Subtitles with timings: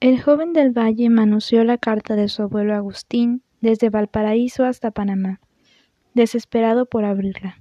[0.00, 5.40] El joven del valle manoseó la carta de su abuelo Agustín desde Valparaíso hasta Panamá,
[6.14, 7.60] desesperado por abrirla,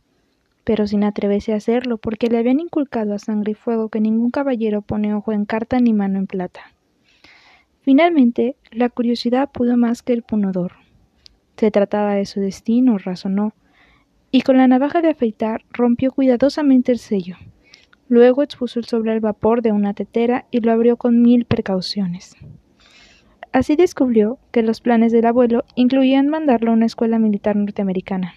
[0.63, 4.31] pero sin atreverse a hacerlo porque le habían inculcado a sangre y fuego que ningún
[4.31, 6.61] caballero pone ojo en carta ni mano en plata.
[7.81, 10.71] Finalmente, la curiosidad pudo más que el punodor.
[11.57, 13.51] Se trataba de su destino, razonó,
[14.31, 17.35] y con la navaja de afeitar rompió cuidadosamente el sello.
[18.09, 22.35] Luego expuso el sobre al vapor de una tetera y lo abrió con mil precauciones.
[23.51, 28.33] Así descubrió que los planes del abuelo incluían mandarlo a una escuela militar norteamericana.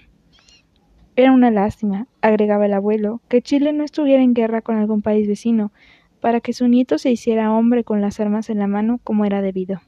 [1.16, 5.26] Era una lástima, agregaba el abuelo, que Chile no estuviera en guerra con algún país
[5.26, 5.72] vecino,
[6.20, 9.42] para que su nieto se hiciera hombre con las armas en la mano como era
[9.42, 9.80] debido.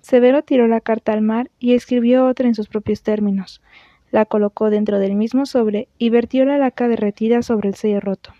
[0.00, 3.62] Severo tiró la carta al mar y escribió otra en sus propios términos.
[4.10, 8.32] La colocó dentro del mismo sobre y vertió la laca derretida sobre el sello roto.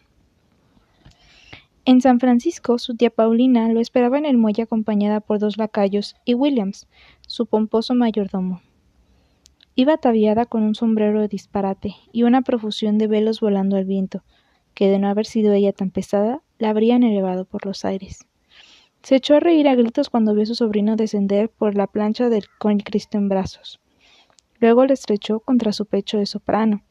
[1.90, 6.14] En San Francisco, su tía Paulina lo esperaba en el muelle acompañada por dos lacayos
[6.24, 6.86] y Williams,
[7.26, 8.60] su pomposo mayordomo.
[9.74, 14.22] Iba ataviada con un sombrero de disparate y una profusión de velos volando al viento,
[14.72, 18.24] que de no haber sido ella tan pesada, la habrían elevado por los aires.
[19.02, 22.28] Se echó a reír a gritos cuando vio a su sobrino descender por la plancha
[22.28, 23.80] del, con el Cristo en brazos.
[24.60, 26.84] Luego le estrechó contra su pecho de soprano,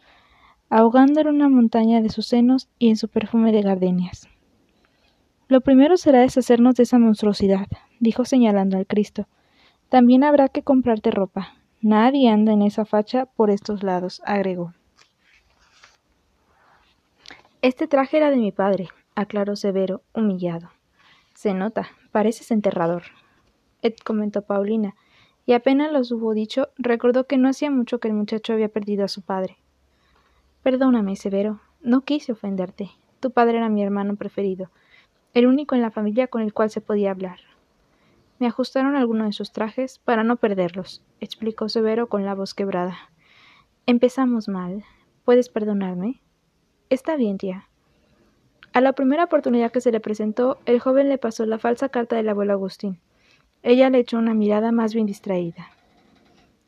[0.70, 4.28] ahogándole una montaña de sus senos y en su perfume de gardenias.
[5.50, 7.66] Lo primero será deshacernos de esa monstruosidad,
[8.00, 9.28] dijo señalando al Cristo.
[9.90, 11.56] También habrá que comprarte ropa.
[11.82, 14.76] Nadie anda en esa facha por estos lados, agregó.
[17.64, 20.70] Este traje era de mi padre, aclaró Severo, humillado.
[21.34, 23.04] Se nota, pareces enterrador.
[23.82, 24.94] Ed comentó Paulina,
[25.48, 29.04] y apenas los hubo dicho, recordó que no hacía mucho que el muchacho había perdido
[29.04, 29.58] a su padre.
[30.62, 32.92] Perdóname, Severo, no quise ofenderte.
[33.20, 34.70] Tu padre era mi hermano preferido,
[35.34, 37.40] el único en la familia con el cual se podía hablar.
[38.40, 42.98] Me ajustaron algunos de sus trajes para no perderlos, explicó Severo con la voz quebrada.
[43.86, 44.84] Empezamos mal.
[45.26, 46.22] ¿Puedes perdonarme?
[46.90, 47.68] Está bien, tía.
[48.72, 52.16] A la primera oportunidad que se le presentó, el joven le pasó la falsa carta
[52.16, 53.00] del abuelo Agustín.
[53.62, 55.70] Ella le echó una mirada más bien distraída.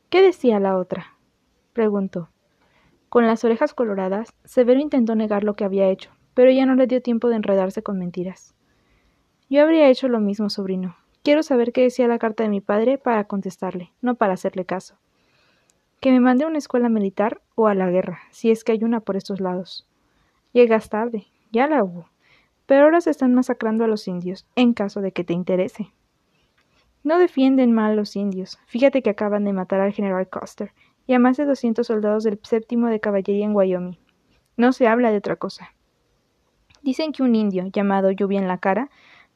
[0.09, 1.15] ¿Qué decía la otra?
[1.73, 2.29] preguntó.
[3.07, 6.87] Con las orejas coloradas, Severo intentó negar lo que había hecho, pero ella no le
[6.87, 8.55] dio tiempo de enredarse con mentiras.
[9.51, 10.95] Yo habría hecho lo mismo, sobrino.
[11.23, 14.95] Quiero saber qué decía la carta de mi padre para contestarle, no para hacerle caso.
[15.99, 18.85] Que me mande a una escuela militar o a la guerra, si es que hay
[18.85, 19.85] una por estos lados.
[20.53, 22.05] Llegas tarde, ya la hubo.
[22.65, 25.91] Pero ahora se están masacrando a los indios, en caso de que te interese.
[27.03, 28.57] No defienden mal los indios.
[28.67, 30.71] Fíjate que acaban de matar al general Custer
[31.07, 33.97] y a más de doscientos soldados del séptimo de caballería en Wyoming.
[34.55, 35.73] No se habla de otra cosa.
[36.83, 38.89] Dicen que un indio, llamado Lluvia en la cara,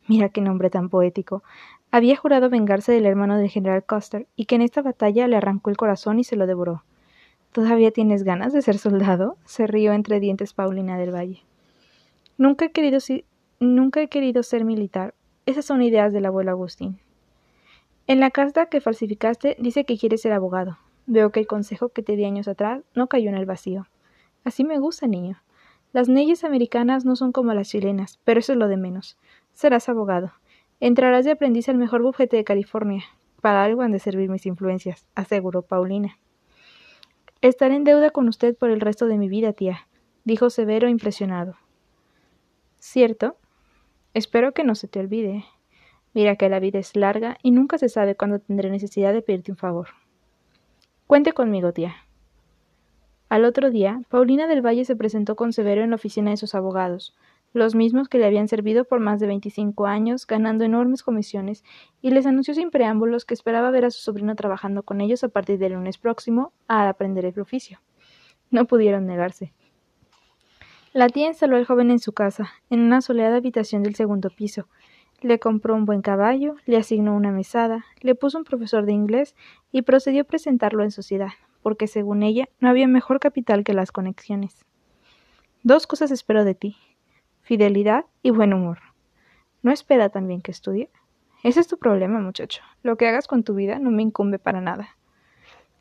[0.07, 1.43] mira qué nombre tan poético,
[1.91, 5.69] había jurado vengarse del hermano del general Custer y que en esta batalla le arrancó
[5.69, 6.83] el corazón y se lo devoró.
[7.51, 9.37] ¿Todavía tienes ganas de ser soldado?
[9.45, 11.43] se rió entre dientes Paulina del Valle.
[12.37, 12.99] Nunca he querido,
[13.61, 15.13] nunca he querido ser militar.
[15.45, 16.99] Esas son ideas del abuelo Agustín.
[18.07, 20.77] En la carta que falsificaste dice que quieres ser abogado.
[21.07, 23.87] Veo que el consejo que te di años atrás no cayó en el vacío.
[24.43, 25.41] Así me gusta, niño.
[25.93, 29.17] Las leyes americanas no son como las chilenas, pero eso es lo de menos.
[29.55, 30.33] Serás abogado.
[30.81, 33.05] Entrarás de aprendiz al mejor bufete de California.
[33.41, 36.19] Para algo han de servir mis influencias, aseguró Paulina.
[37.39, 39.87] Estaré en deuda con usted por el resto de mi vida, tía,
[40.25, 41.55] dijo Severo impresionado.
[42.79, 43.37] ¿Cierto?
[44.13, 45.45] Espero que no se te olvide.
[46.13, 49.51] Mira que la vida es larga y nunca se sabe cuándo tendré necesidad de pedirte
[49.51, 49.87] un favor.
[51.07, 51.95] Cuente conmigo, tía.
[53.29, 56.55] Al otro día, Paulina del Valle se presentó con Severo en la oficina de sus
[56.55, 57.15] abogados,
[57.55, 61.63] los mismos que le habían servido por más de veinticinco años, ganando enormes comisiones,
[62.01, 65.29] y les anunció sin preámbulos que esperaba ver a su sobrino trabajando con ellos a
[65.29, 67.79] partir del lunes próximo a aprender el oficio.
[68.51, 69.53] No pudieron negarse.
[70.91, 74.67] La tía instaló al joven en su casa, en una soleada habitación del segundo piso.
[75.21, 79.33] Le compró un buen caballo, le asignó una mesada, le puso un profesor de inglés
[79.71, 81.31] y procedió a presentarlo en sociedad,
[81.63, 84.65] porque según ella no había mejor capital que las conexiones.
[85.63, 86.75] Dos cosas espero de ti
[87.45, 88.79] fidelidad y buen humor.
[89.61, 90.89] ¿No espera también que estudie?
[91.43, 92.63] Ese es tu problema, muchacho.
[92.81, 94.97] Lo que hagas con tu vida no me incumbe para nada.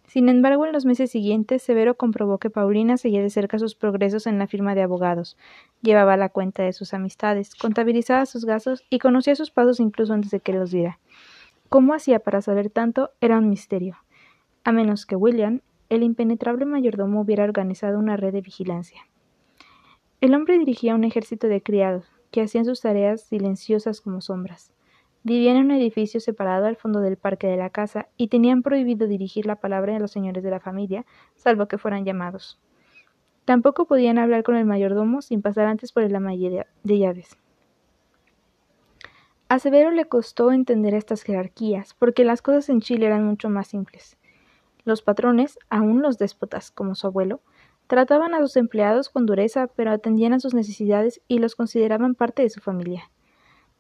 [0.07, 4.27] Sin embargo, en los meses siguientes, Severo comprobó que Paulina seguía de cerca sus progresos
[4.27, 5.39] en la firma de abogados,
[5.81, 10.31] llevaba la cuenta de sus amistades, contabilizaba sus gastos y conocía sus pasos incluso antes
[10.31, 11.01] de que los diera.
[11.71, 13.11] ¿Cómo hacía para saber tanto?
[13.23, 13.97] Era un misterio.
[14.65, 19.01] A menos que William, el impenetrable mayordomo hubiera organizado una red de vigilancia.
[20.25, 24.73] El hombre dirigía un ejército de criados, que hacían sus tareas silenciosas como sombras.
[25.23, 29.07] Vivían en un edificio separado al fondo del parque de la casa y tenían prohibido
[29.07, 31.05] dirigir la palabra a los señores de la familia,
[31.35, 32.59] salvo que fueran llamados.
[33.45, 37.37] Tampoco podían hablar con el mayordomo sin pasar antes por el ama de llaves.
[39.51, 43.67] A Severo le costó entender estas jerarquías, porque las cosas en Chile eran mucho más
[43.69, 44.17] simples.
[44.85, 47.43] Los patrones, aun los déspotas, como su abuelo,
[47.87, 52.43] trataban a sus empleados con dureza, pero atendían a sus necesidades y los consideraban parte
[52.43, 53.11] de su familia.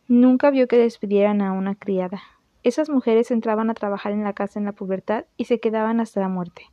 [0.08, 2.22] Nunca vio que despidieran a una criada.
[2.62, 6.20] Esas mujeres entraban a trabajar en la casa en la pubertad y se quedaban hasta
[6.20, 6.70] la muerte.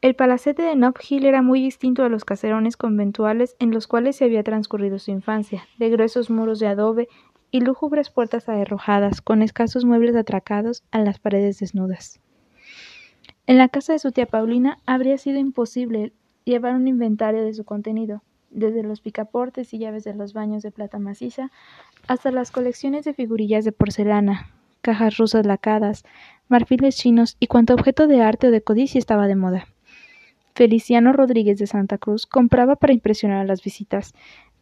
[0.00, 4.14] El palacete de Nob Hill era muy distinto a los caserones conventuales en los cuales
[4.16, 7.08] se había transcurrido su infancia, de gruesos muros de adobe
[7.50, 12.20] y lúgubres puertas arrojadas, con escasos muebles atracados a las paredes desnudas.
[13.48, 16.12] En la casa de su tía Paulina habría sido imposible
[16.44, 20.70] llevar un inventario de su contenido, desde los picaportes y llaves de los baños de
[20.70, 21.50] plata maciza
[22.08, 24.50] hasta las colecciones de figurillas de porcelana,
[24.82, 26.04] cajas rusas lacadas,
[26.48, 29.66] marfiles chinos y cuanto objeto de arte o de codicia estaba de moda.
[30.54, 34.12] Feliciano Rodríguez de Santa Cruz compraba para impresionar a las visitas,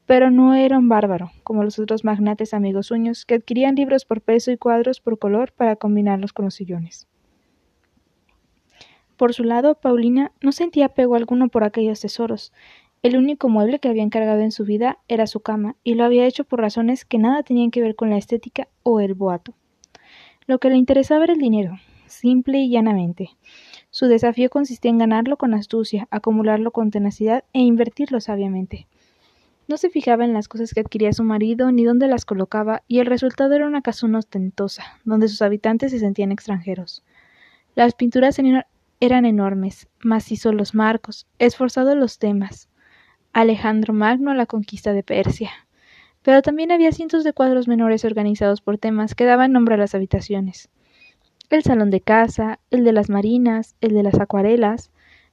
[0.07, 4.21] pero no era un bárbaro, como los otros magnates amigos suyos, que adquirían libros por
[4.21, 7.09] peso y cuadros por color para combinarlos con los sillones.
[9.17, 12.53] Por su lado, Paulina no sentía apego alguno por aquellos tesoros.
[13.03, 16.27] El único mueble que había encargado en su vida era su cama, y lo había
[16.27, 19.55] hecho por razones que nada tenían que ver con la estética o el boato.
[20.47, 23.31] Lo que le interesaba era el dinero, simple y llanamente.
[23.91, 28.87] Su desafío consistía en ganarlo con astucia, acumularlo con tenacidad e invertirlo sabiamente.
[29.69, 32.99] No se fijaba en las cosas que adquiría su marido ni dónde las colocaba, y
[32.99, 37.03] el resultado era una casona ostentosa, donde sus habitantes se sentían extranjeros.
[37.75, 38.39] Las pinturas
[39.01, 42.69] eran enormes, macizos los marcos, esforzados los temas.
[43.33, 45.51] Alejandro Magno a la conquista de Persia.
[46.23, 49.95] Pero también había cientos de cuadros menores organizados por temas que daban nombre a las
[49.95, 50.71] habitaciones
[51.51, 54.91] el salón de casa, el de las marinas, el de las acuarelas.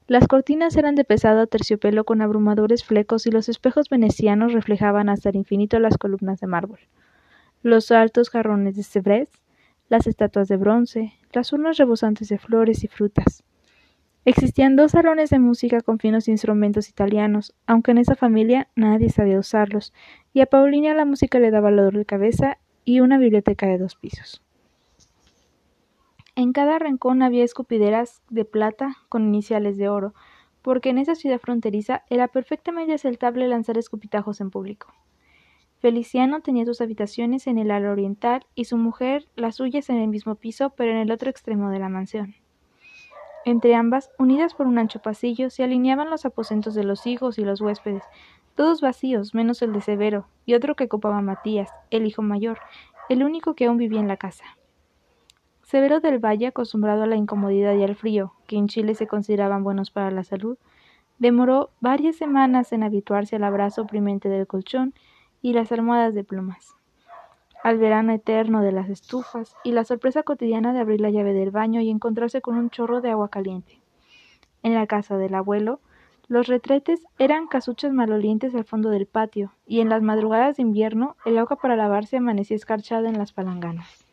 [0.08, 5.30] Las cortinas eran de pesado terciopelo con abrumadores flecos y los espejos venecianos reflejaban hasta
[5.30, 6.80] el infinito las columnas de mármol.
[7.62, 9.30] Los altos jarrones de Sevres,
[9.90, 13.44] las estatuas de bronce, las urnas rebosantes de flores y frutas.
[14.26, 19.38] Existían dos salones de música con finos instrumentos italianos, aunque en esa familia nadie sabía
[19.38, 19.94] usarlos,
[20.34, 23.96] y a Paulina la música le daba dolor de cabeza y una biblioteca de dos
[23.96, 24.42] pisos.
[26.36, 30.14] En cada rincón había escupideras de plata con iniciales de oro,
[30.62, 34.94] porque en esa ciudad fronteriza era perfectamente aceptable lanzar escupitajos en público.
[35.80, 40.08] Feliciano tenía sus habitaciones en el ala oriental y su mujer las suyas en el
[40.08, 42.36] mismo piso, pero en el otro extremo de la mansión.
[43.46, 47.44] Entre ambas, unidas por un ancho pasillo, se alineaban los aposentos de los hijos y
[47.44, 48.04] los huéspedes,
[48.56, 52.60] todos vacíos, menos el de Severo, y otro que ocupaba Matías, el hijo mayor,
[53.10, 54.46] el único que aún vivía en la casa.
[55.64, 59.64] Severo del Valle, acostumbrado a la incomodidad y al frío, que en Chile se consideraban
[59.64, 60.58] buenos para la salud,
[61.20, 64.94] demoró varias semanas en habituarse al abrazo oprimente del colchón
[65.42, 66.76] y las almohadas de plumas,
[67.64, 71.50] al verano eterno de las estufas y la sorpresa cotidiana de abrir la llave del
[71.50, 73.80] baño y encontrarse con un chorro de agua caliente.
[74.62, 75.80] En la casa del abuelo,
[76.28, 81.16] los retretes eran casuchas malolientes al fondo del patio, y en las madrugadas de invierno
[81.26, 84.06] el agua para lavarse amanecía escarchada en las palanganas.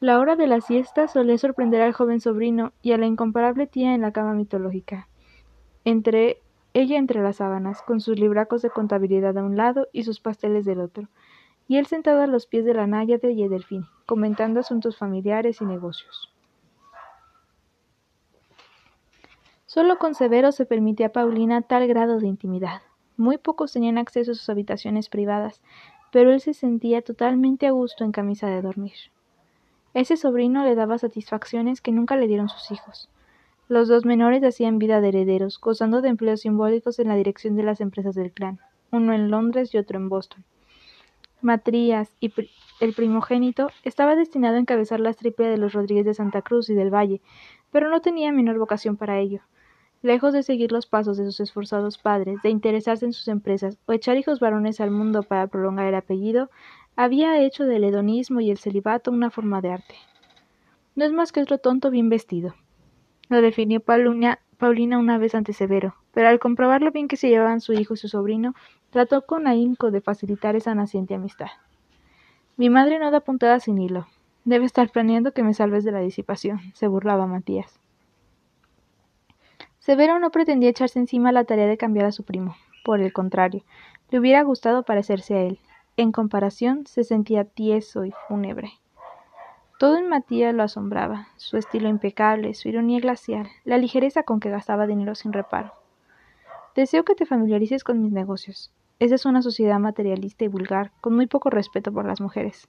[0.00, 3.94] La hora de la siesta solía sorprender al joven sobrino y a la incomparable tía
[3.94, 5.08] en la cama mitológica,
[5.84, 6.38] entre
[6.74, 10.64] ella entre las sábanas, con sus libracos de contabilidad a un lado y sus pasteles
[10.64, 11.08] del otro,
[11.68, 15.66] y él sentado a los pies de la náyade y Edelfín, comentando asuntos familiares y
[15.66, 16.32] negocios.
[19.66, 22.80] Solo con Severo se permitía a Paulina tal grado de intimidad.
[23.18, 25.60] Muy pocos tenían acceso a sus habitaciones privadas,
[26.10, 28.94] pero él se sentía totalmente a gusto en camisa de dormir.
[29.92, 33.10] Ese sobrino le daba satisfacciones que nunca le dieron sus hijos.
[33.68, 37.64] Los dos menores hacían vida de herederos, gozando de empleos simbólicos en la dirección de
[37.64, 38.60] las empresas del clan,
[38.90, 40.44] uno en Londres y otro en Boston.
[41.40, 42.32] Matrías, y
[42.80, 46.74] el primogénito, estaba destinado a encabezar la triples de los Rodríguez de Santa Cruz y
[46.74, 47.20] del Valle,
[47.70, 49.40] pero no tenía menor vocación para ello.
[50.02, 53.92] Lejos de seguir los pasos de sus esforzados padres, de interesarse en sus empresas o
[53.92, 56.50] echar hijos varones al mundo para prolongar el apellido,
[56.94, 59.94] había hecho del hedonismo y el celibato una forma de arte.
[60.94, 62.54] No es más que otro tonto bien vestido.
[63.28, 67.28] Lo definió Paulina, Paulina una vez ante Severo, pero al comprobar lo bien que se
[67.28, 68.54] llevaban su hijo y su sobrino,
[68.90, 71.48] trató con ahínco de facilitar esa naciente amistad.
[72.56, 74.08] Mi madre no da puntada sin hilo.
[74.44, 77.78] Debe estar planeando que me salves de la disipación, se burlaba Matías.
[79.78, 82.56] Severo no pretendía echarse encima la tarea de cambiar a su primo.
[82.84, 83.62] Por el contrario,
[84.10, 85.60] le hubiera gustado parecerse a él,
[85.96, 88.72] en comparación, se sentía tieso y fúnebre.
[89.78, 94.50] Todo en Matías lo asombraba, su estilo impecable, su ironía glacial, la ligereza con que
[94.50, 95.72] gastaba dinero sin reparo.
[96.74, 98.72] Deseo que te familiarices con mis negocios.
[98.98, 102.68] Esa es una sociedad materialista y vulgar, con muy poco respeto por las mujeres.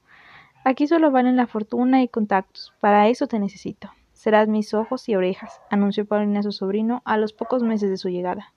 [0.63, 2.73] Aquí solo valen la fortuna y contactos.
[2.79, 3.89] Para eso te necesito.
[4.13, 7.97] Serás mis ojos y orejas, anunció Paulina a su sobrino a los pocos meses de
[7.97, 8.53] su llegada.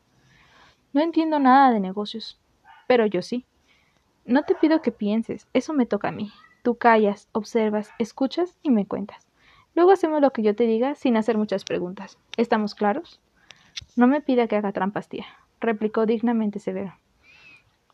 [0.93, 2.39] No entiendo nada de negocios,
[2.87, 3.47] pero yo sí.
[4.27, 6.31] No te pido que pienses, eso me toca a mí.
[6.63, 9.27] Tú callas, observas, escuchas y me cuentas.
[9.75, 12.19] Luego hacemos lo que yo te diga sin hacer muchas preguntas.
[12.37, 13.21] ¿Estamos claros?
[13.97, 15.27] No me pida que haga trampas, tía,
[15.61, 16.95] replicó dignamente Severo.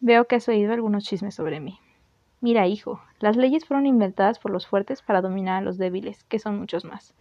[0.00, 1.78] Veo que has oído algunos chismes sobre mí.
[2.40, 6.38] Mira, hijo, las leyes fueron inventadas por los fuertes para dominar a los débiles, que
[6.38, 7.14] son muchos más.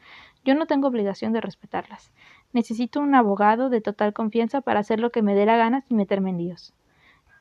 [0.44, 2.12] Yo no tengo obligación de respetarlas.
[2.52, 5.98] Necesito un abogado de total confianza para hacer lo que me dé la gana sin
[5.98, 6.74] meterme en líos.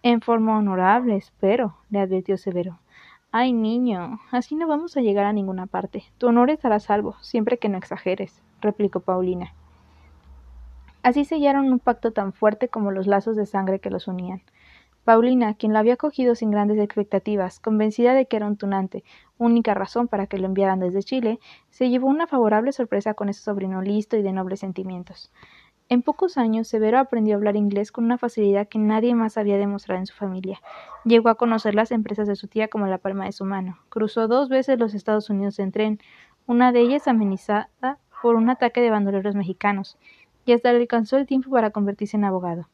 [0.02, 2.78] En forma honorable, espero, le advirtió Severo.
[3.38, 6.04] Ay, niño, así no vamos a llegar a ninguna parte.
[6.16, 9.52] Tu honor estará salvo, siempre que no exageres, replicó Paulina.
[11.02, 14.40] Así sellaron un pacto tan fuerte como los lazos de sangre que los unían.
[15.04, 19.04] Paulina, quien lo había cogido sin grandes expectativas, convencida de que era un tunante,
[19.36, 21.38] única razón para que lo enviaran desde Chile,
[21.68, 25.30] se llevó una favorable sorpresa con ese sobrino listo y de nobles sentimientos.
[25.88, 29.56] En pocos años, Severo aprendió a hablar inglés con una facilidad que nadie más había
[29.56, 30.60] demostrado en su familia.
[31.04, 33.78] Llegó a conocer las empresas de su tía como la palma de su mano.
[33.88, 36.00] Cruzó dos veces los Estados Unidos en tren,
[36.46, 39.96] una de ellas amenizada por un ataque de bandoleros mexicanos,
[40.44, 42.68] y hasta le alcanzó el tiempo para convertirse en abogado.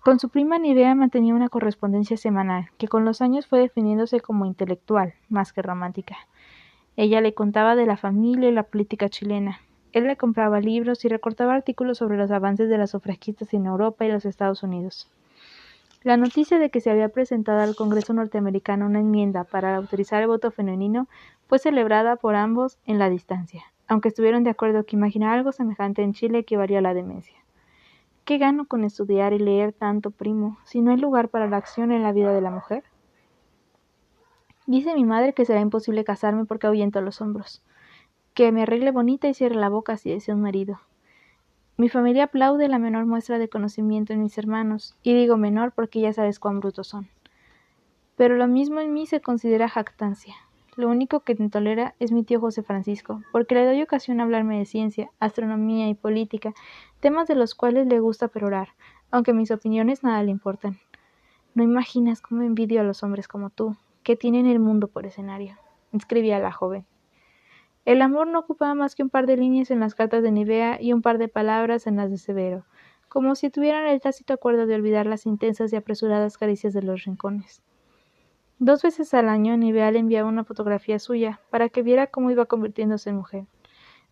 [0.00, 4.46] Con su prima Nivea mantenía una correspondencia semanal, que con los años fue definiéndose como
[4.46, 6.16] intelectual, más que romántica.
[6.96, 9.60] Ella le contaba de la familia y la política chilena,
[9.96, 14.04] él le compraba libros y recortaba artículos sobre los avances de las sufragistas en Europa
[14.04, 15.08] y los Estados Unidos.
[16.02, 20.28] La noticia de que se había presentado al Congreso norteamericano una enmienda para autorizar el
[20.28, 21.08] voto femenino
[21.48, 26.02] fue celebrada por ambos en la distancia, aunque estuvieron de acuerdo que imaginar algo semejante
[26.02, 27.38] en Chile equivalía a la demencia.
[28.26, 31.90] ¿Qué gano con estudiar y leer tanto, primo, si no hay lugar para la acción
[31.90, 32.84] en la vida de la mujer?
[34.66, 37.62] Dice mi madre que será imposible casarme porque ahuyento los hombros
[38.36, 40.78] que me arregle bonita y cierre la boca si deseo un marido.
[41.78, 46.02] Mi familia aplaude la menor muestra de conocimiento en mis hermanos, y digo menor porque
[46.02, 47.08] ya sabes cuán brutos son.
[48.14, 50.34] Pero lo mismo en mí se considera jactancia.
[50.76, 54.24] Lo único que me tolera es mi tío José Francisco, porque le doy ocasión a
[54.24, 56.52] hablarme de ciencia, astronomía y política,
[57.00, 58.68] temas de los cuales le gusta perorar,
[59.10, 60.76] aunque mis opiniones nada le importan.
[61.54, 65.56] No imaginas cómo envidio a los hombres como tú, que tienen el mundo por escenario,
[65.90, 66.84] escribía la joven.
[67.86, 70.82] El amor no ocupaba más que un par de líneas en las cartas de Nivea
[70.82, 72.64] y un par de palabras en las de Severo,
[73.08, 77.04] como si tuvieran el tácito acuerdo de olvidar las intensas y apresuradas caricias de los
[77.04, 77.62] rincones.
[78.58, 82.46] Dos veces al año Nivea le enviaba una fotografía suya para que viera cómo iba
[82.46, 83.44] convirtiéndose en mujer.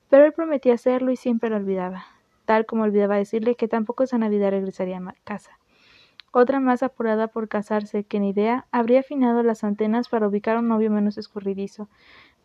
[0.08, 2.06] Pero él prometía hacerlo y siempre lo olvidaba,
[2.44, 5.58] tal como olvidaba decirle que tampoco esa Navidad regresaría a casa.
[6.30, 10.90] Otra más apurada por casarse que Nivea habría afinado las antenas para ubicar un novio
[10.90, 11.88] menos escurridizo,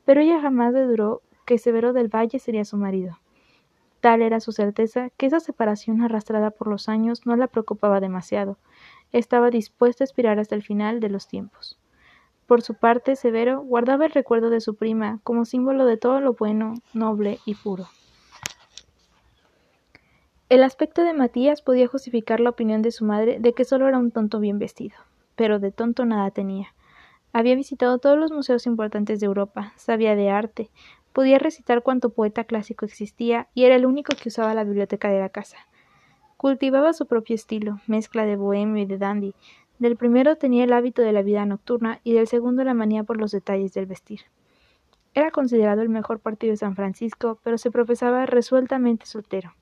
[0.09, 3.19] pero ella jamás le duró que Severo del Valle sería su marido.
[3.99, 8.57] Tal era su certeza que esa separación arrastrada por los años no la preocupaba demasiado.
[9.11, 11.77] Estaba dispuesta a aspirar hasta el final de los tiempos.
[12.47, 16.33] Por su parte, Severo guardaba el recuerdo de su prima como símbolo de todo lo
[16.33, 17.85] bueno, noble y puro.
[20.49, 23.99] El aspecto de Matías podía justificar la opinión de su madre de que solo era
[23.99, 24.97] un tonto bien vestido,
[25.35, 26.73] pero de tonto nada tenía.
[27.31, 30.71] Había visitado todos los museos importantes de Europa, sabía de arte,
[31.13, 35.19] podía recitar cuanto poeta clásico existía y era el único que usaba la biblioteca de
[35.19, 35.57] la casa.
[36.37, 39.35] Cultivaba su propio estilo, mezcla de bohemio y de dandy.
[39.77, 43.17] Del primero tenía el hábito de la vida nocturna y del segundo la manía por
[43.17, 44.21] los detalles del vestir.
[45.13, 49.53] Era considerado el mejor partido de San Francisco, pero se profesaba resueltamente soltero.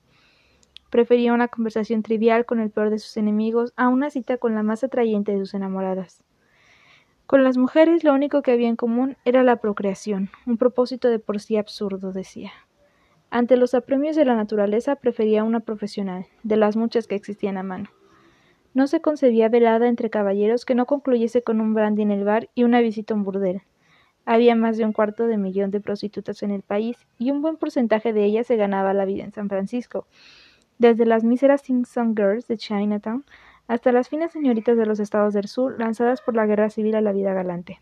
[0.90, 4.62] Prefería una conversación trivial con el peor de sus enemigos a una cita con la
[4.62, 6.24] más atrayente de sus enamoradas.
[7.28, 11.18] Con las mujeres lo único que había en común era la procreación, un propósito de
[11.18, 12.52] por sí absurdo, decía.
[13.28, 17.62] Ante los apremios de la naturaleza prefería una profesional, de las muchas que existían a
[17.62, 17.90] mano.
[18.72, 22.48] No se concebía velada entre caballeros que no concluyese con un brandy en el bar
[22.54, 23.60] y una visita a un burdel.
[24.24, 27.58] Había más de un cuarto de millón de prostitutas en el país y un buen
[27.58, 30.06] porcentaje de ellas se ganaba la vida en San Francisco,
[30.78, 33.26] desde las míseras Sing Song Girls de Chinatown
[33.68, 37.00] hasta las finas señoritas de los estados del sur lanzadas por la guerra civil a
[37.00, 37.80] la vida galante.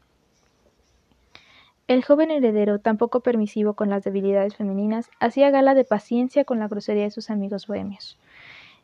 [1.88, 6.58] El joven heredero, tan poco permisivo con las debilidades femeninas, hacía gala de paciencia con
[6.58, 8.18] la grosería de sus amigos bohemios.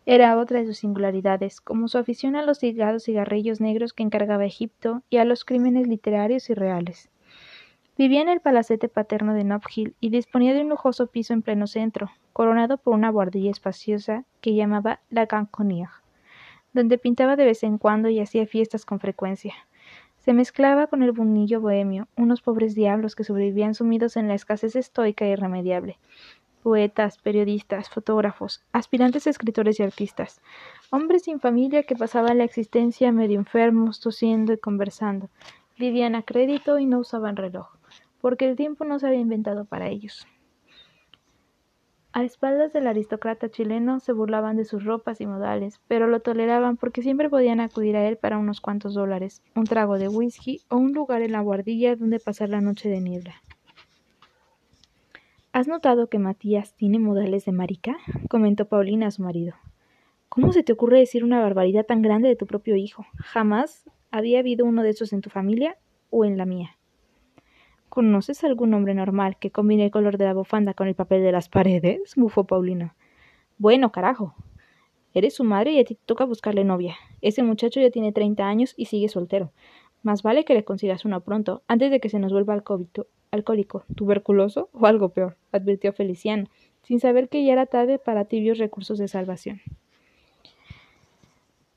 [0.06, 4.44] era otra de sus singularidades, como su afición a los cigarros cigarrillos negros que encargaba
[4.44, 7.08] Egipto y a los crímenes literarios y reales.
[7.98, 11.42] Vivía en el palacete paterno de Nob Hill y disponía de un lujoso piso en
[11.42, 16.01] pleno centro, coronado por una guardilla espaciosa que llamaba la Ganconnière,
[16.72, 19.54] donde pintaba de vez en cuando y hacía fiestas con frecuencia.
[20.18, 24.76] Se mezclaba con el bunillo bohemio, unos pobres diablos que sobrevivían sumidos en la escasez
[24.76, 25.98] estoica e irremediable.
[26.62, 30.40] Poetas, periodistas, fotógrafos, aspirantes escritores y artistas,
[30.90, 35.28] hombres sin familia que pasaban la existencia medio enfermos, tosiendo y conversando,
[35.78, 37.68] vivían a crédito y no usaban reloj
[38.22, 40.26] porque el tiempo no se había inventado para ellos.
[42.14, 46.76] A espaldas del aristócrata chileno se burlaban de sus ropas y modales, pero lo toleraban
[46.76, 50.76] porque siempre podían acudir a él para unos cuantos dólares, un trago de whisky o
[50.76, 53.36] un lugar en la guardilla donde pasar la noche de niebla.
[55.54, 57.96] ¿Has notado que Matías tiene modales de marica?
[58.28, 59.54] comentó Paulina a su marido.
[60.28, 63.06] ¿Cómo se te ocurre decir una barbaridad tan grande de tu propio hijo?
[63.16, 65.78] Jamás había habido uno de esos en tu familia
[66.10, 66.76] o en la mía.
[67.94, 71.30] ¿Conoces algún hombre normal que combine el color de la bufanda con el papel de
[71.30, 72.14] las paredes?
[72.16, 72.96] bufó Paulina.
[73.58, 74.34] Bueno, carajo.
[75.12, 76.96] Eres su madre y a ti te toca buscarle novia.
[77.20, 79.52] Ese muchacho ya tiene treinta años y sigue soltero.
[80.02, 82.54] Más vale que le consigas uno pronto, antes de que se nos vuelva
[83.30, 86.46] alcohólico, tuberculoso o algo peor, advirtió Feliciano,
[86.84, 89.60] sin saber que ya era tarde para tibios recursos de salvación.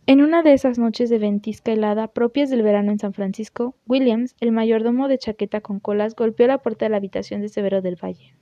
[0.07, 4.35] En una de esas noches de ventisca helada propias del verano en San Francisco, Williams,
[4.39, 7.95] el mayordomo de chaqueta con colas, golpeó la puerta de la habitación de Severo del
[7.95, 8.35] Valle.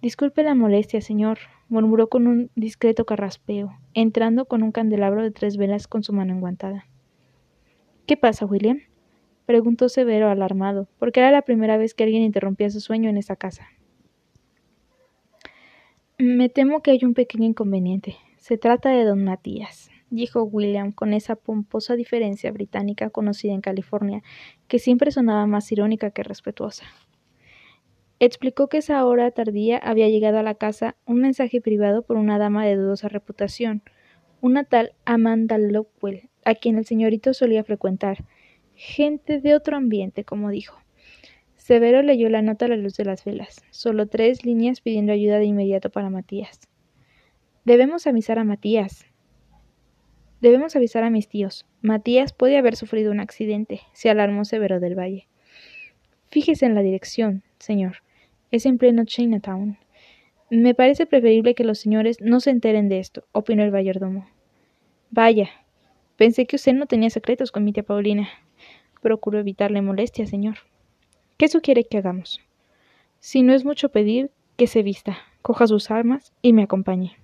[0.00, 5.56] Disculpe la molestia, señor, murmuró con un discreto carraspeo, entrando con un candelabro de tres
[5.56, 6.88] velas con su mano enguantada.
[8.04, 8.80] ¿Qué pasa, William?
[9.46, 13.36] preguntó Severo alarmado, porque era la primera vez que alguien interrumpía su sueño en esa
[13.36, 13.68] casa.
[16.18, 18.16] Me temo que hay un pequeño inconveniente.
[18.38, 24.22] Se trata de don Matías dijo William con esa pomposa diferencia británica conocida en California,
[24.68, 26.84] que siempre sonaba más irónica que respetuosa.
[28.20, 32.38] Explicó que esa hora tardía había llegado a la casa un mensaje privado por una
[32.38, 33.82] dama de dudosa reputación,
[34.40, 38.24] una tal Amanda Lockwell, a quien el señorito solía frecuentar.
[38.74, 40.78] Gente de otro ambiente, como dijo.
[41.56, 45.38] Severo leyó la nota a la luz de las velas, solo tres líneas pidiendo ayuda
[45.38, 46.60] de inmediato para Matías.
[47.64, 49.06] Debemos avisar a Matías,
[50.42, 51.66] Debemos avisar a mis tíos.
[51.82, 55.28] Matías puede haber sufrido un accidente, se alarmó Severo del Valle.
[56.30, 57.98] Fíjese en la dirección, señor.
[58.50, 59.78] Es en pleno Chinatown.
[60.50, 64.28] Me parece preferible que los señores no se enteren de esto, opinó el mayordomo.
[65.12, 65.48] Vaya,
[66.16, 68.28] pensé que usted no tenía secretos con mi tía Paulina.
[69.00, 70.56] Procuro evitarle molestia, señor.
[71.36, 72.40] ¿Qué sugiere que hagamos?
[73.20, 77.21] Si no es mucho pedir, que se vista, coja sus armas y me acompañe.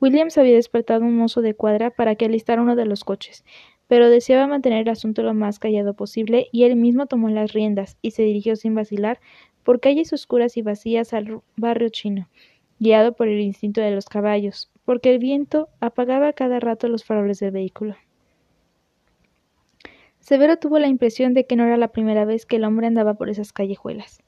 [0.00, 3.44] Williams había despertado un mozo de cuadra para que alistara uno de los coches,
[3.88, 7.96] pero deseaba mantener el asunto lo más callado posible y él mismo tomó las riendas
[8.00, 9.18] y se dirigió sin vacilar
[9.64, 12.28] por calles oscuras y vacías al barrio chino,
[12.78, 17.40] guiado por el instinto de los caballos, porque el viento apagaba cada rato los faroles
[17.40, 17.96] del vehículo.
[20.20, 23.14] Severo tuvo la impresión de que no era la primera vez que el hombre andaba
[23.14, 24.20] por esas callejuelas.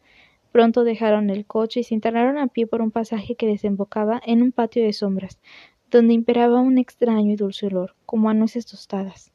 [0.52, 4.42] Pronto dejaron el coche y se internaron a pie por un pasaje que desembocaba en
[4.42, 5.38] un patio de sombras,
[5.90, 9.32] donde imperaba un extraño y dulce olor, como a nueces tostadas.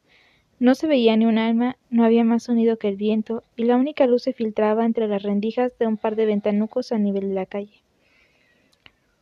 [0.58, 3.76] No se veía ni un alma, no había más sonido que el viento, y la
[3.76, 7.34] única luz se filtraba entre las rendijas de un par de ventanucos a nivel de
[7.34, 7.82] la calle.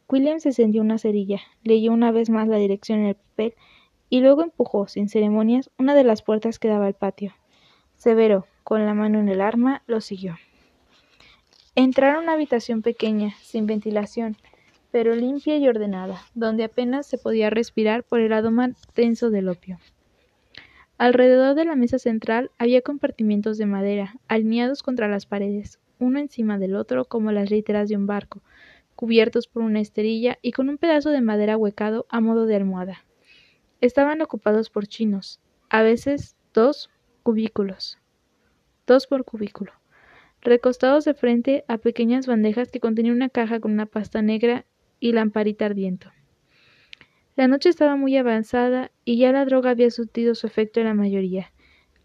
[0.09, 3.55] William se encendió una cerilla, leyó una vez más la dirección en el papel
[4.11, 7.33] y luego empujó, sin ceremonias, una de las puertas que daba al patio.
[7.97, 10.37] Severo, con la mano en el arma, lo siguió.
[11.77, 14.37] Entraron a una habitación pequeña, sin ventilación,
[14.93, 19.81] pero limpia y ordenada, donde apenas se podía respirar por el aroma tenso del opio.
[20.99, 26.59] Alrededor de la mesa central había compartimientos de madera, alineados contra las paredes, uno encima
[26.59, 28.41] del otro como las literas de un barco,
[28.95, 33.05] cubiertos por una esterilla y con un pedazo de madera huecado a modo de almohada.
[33.81, 36.89] Estaban ocupados por chinos, a veces dos
[37.25, 37.99] cubículos,
[38.87, 39.73] dos por cubículo
[40.45, 44.67] recostados de frente a pequeñas bandejas que contenían una caja con una pasta negra
[45.01, 46.07] y lamparita ardiendo.
[47.35, 50.95] La noche estaba muy avanzada y ya la droga había surtido su efecto en la
[50.95, 51.51] mayoría.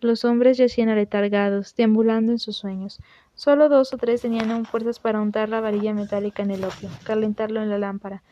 [0.01, 2.99] Los hombres yacían aletargados, deambulando en sus sueños.
[3.35, 6.89] Solo dos o tres tenían aún fuerzas para untar la varilla metálica en el opio,
[7.03, 8.23] calentarlo en la lámpara,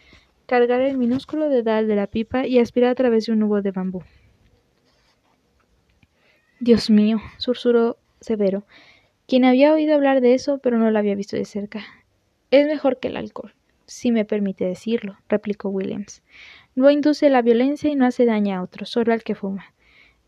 [0.48, 3.72] cargar el minúsculo dedal de la pipa y aspirar a través de un nubo de
[3.72, 4.02] bambú.
[6.60, 8.64] Dios mío, susurró Severo,
[9.28, 11.86] quien había oído hablar de eso pero no lo había visto de cerca.
[12.50, 13.54] Es mejor que el alcohol.
[13.86, 16.24] si me permite decirlo, replicó Williams.
[16.76, 19.74] No induce la violencia y no hace daño a otro, solo al que fuma.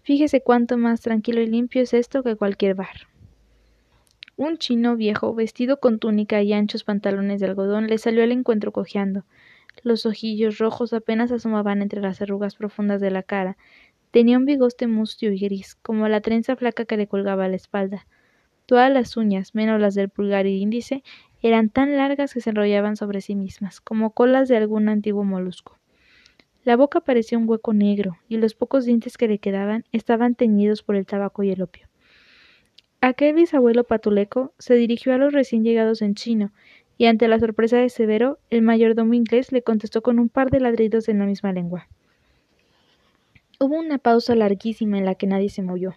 [0.03, 3.07] Fíjese cuánto más tranquilo y limpio es esto que cualquier bar.
[4.35, 8.71] Un chino viejo, vestido con túnica y anchos pantalones de algodón, le salió al encuentro
[8.71, 9.25] cojeando.
[9.83, 13.57] Los ojillos rojos apenas asomaban entre las arrugas profundas de la cara.
[14.12, 17.57] Tenía un bigote mustio y gris, como la trenza flaca que le colgaba a la
[17.57, 18.07] espalda.
[18.69, 21.01] Todas las uñas, menos las del pulgar y índice,
[21.41, 25.79] eran tan largas que se enrollaban sobre sí mismas, como colas de algún antiguo molusco.
[26.65, 30.84] La boca parecía un hueco negro, y los pocos dientes que le quedaban estaban teñidos
[30.84, 31.88] por el tabaco y el opio.
[33.01, 36.51] Aquel bisabuelo patuleco se dirigió a los recién llegados en chino,
[36.95, 40.60] y ante la sorpresa de Severo, el mayordomo inglés le contestó con un par de
[40.60, 41.88] ladridos en la misma lengua.
[43.60, 45.95] Hubo una pausa larguísima en la que nadie se movió.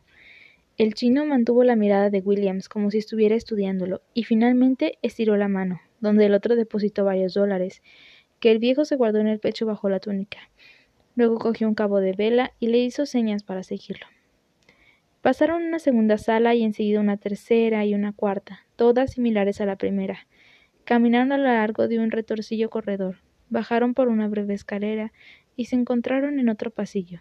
[0.79, 5.49] El chino mantuvo la mirada de Williams como si estuviera estudiándolo, y finalmente estiró la
[5.49, 7.83] mano, donde el otro depositó varios dólares,
[8.41, 10.39] que el viejo se guardó en el pecho bajo la túnica.
[11.15, 14.07] Luego cogió un cabo de vela y le hizo señas para seguirlo.
[15.21, 19.77] Pasaron una segunda sala y enseguida una tercera y una cuarta, todas similares a la
[19.77, 20.27] primera.
[20.85, 23.19] Caminaron a lo largo de un retorcillo corredor,
[23.51, 25.13] bajaron por una breve escalera
[25.55, 27.21] y se encontraron en otro pasillo.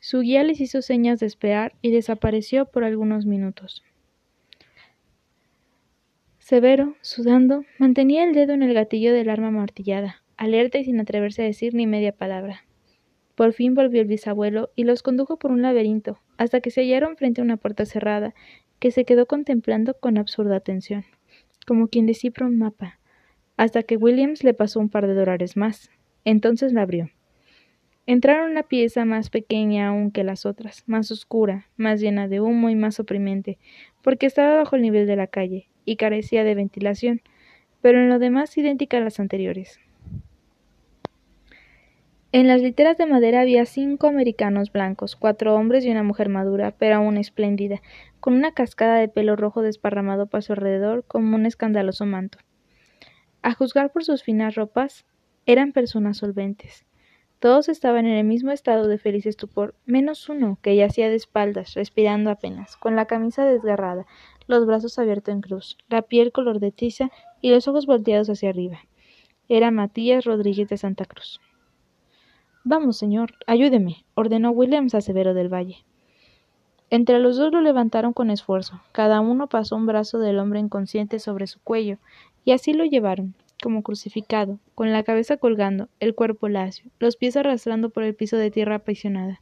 [0.00, 3.84] Su guía les hizo señas de esperar y desapareció por algunos minutos.
[6.38, 11.42] Severo, sudando, mantenía el dedo en el gatillo del arma martillada, alerta y sin atreverse
[11.42, 12.64] a decir ni media palabra.
[13.34, 17.16] Por fin volvió el bisabuelo y los condujo por un laberinto, hasta que se hallaron
[17.16, 18.34] frente a una puerta cerrada,
[18.78, 21.04] que se quedó contemplando con absurda atención,
[21.66, 22.98] como quien descifra un mapa,
[23.58, 25.90] hasta que Williams le pasó un par de dólares más.
[26.24, 27.10] Entonces la abrió.
[28.06, 32.40] Entraron en una pieza más pequeña aún que las otras, más oscura, más llena de
[32.40, 33.58] humo y más oprimente,
[34.02, 37.22] porque estaba bajo el nivel de la calle y carecía de ventilación,
[37.80, 39.80] pero en lo demás idéntica a las anteriores.
[42.32, 46.72] En las literas de madera había cinco americanos blancos, cuatro hombres y una mujer madura,
[46.78, 47.82] pero aún espléndida,
[48.20, 52.38] con una cascada de pelo rojo desparramado por su alrededor como un escandaloso manto.
[53.42, 55.06] A juzgar por sus finas ropas,
[55.44, 56.86] eran personas solventes.
[57.40, 61.72] Todos estaban en el mismo estado de feliz estupor, menos uno, que yacía de espaldas,
[61.72, 64.04] respirando apenas, con la camisa desgarrada,
[64.46, 68.50] los brazos abiertos en cruz, la piel color de tiza y los ojos volteados hacia
[68.50, 68.80] arriba.
[69.48, 71.40] Era Matías Rodríguez de Santa Cruz.
[72.62, 75.78] Vamos, señor, ayúdeme, ordenó Williams a Severo del Valle.
[76.90, 78.82] Entre los dos lo levantaron con esfuerzo.
[78.92, 81.96] Cada uno pasó un brazo del hombre inconsciente sobre su cuello,
[82.44, 87.36] y así lo llevaron, como crucificado, con la cabeza colgando, el cuerpo lacio, los pies
[87.36, 89.40] arrastrando por el piso de tierra apasionada.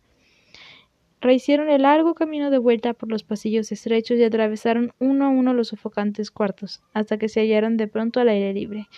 [1.21, 5.53] Rehicieron el largo camino de vuelta por los pasillos estrechos y atravesaron uno a uno
[5.53, 8.89] los sofocantes cuartos, hasta que se hallaron de pronto al aire libre,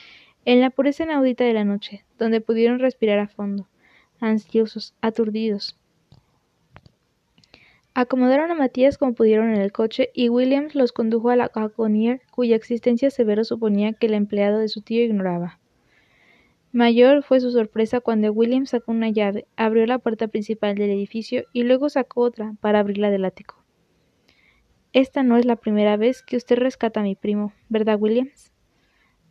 [0.44, 3.68] en la pureza inaudita de la noche, donde pudieron respirar a fondo,
[4.20, 5.78] ansiosos, aturdidos,
[7.92, 12.22] Acomodaron a Matías como pudieron en el coche y Williams los condujo a la Cagonier,
[12.30, 15.58] cuya existencia Severo suponía que el empleado de su tío ignoraba.
[16.72, 21.44] Mayor fue su sorpresa cuando Williams sacó una llave, abrió la puerta principal del edificio
[21.52, 23.56] y luego sacó otra para abrirla del ático.
[24.92, 28.52] Esta no es la primera vez que usted rescata a mi primo, ¿verdad, Williams?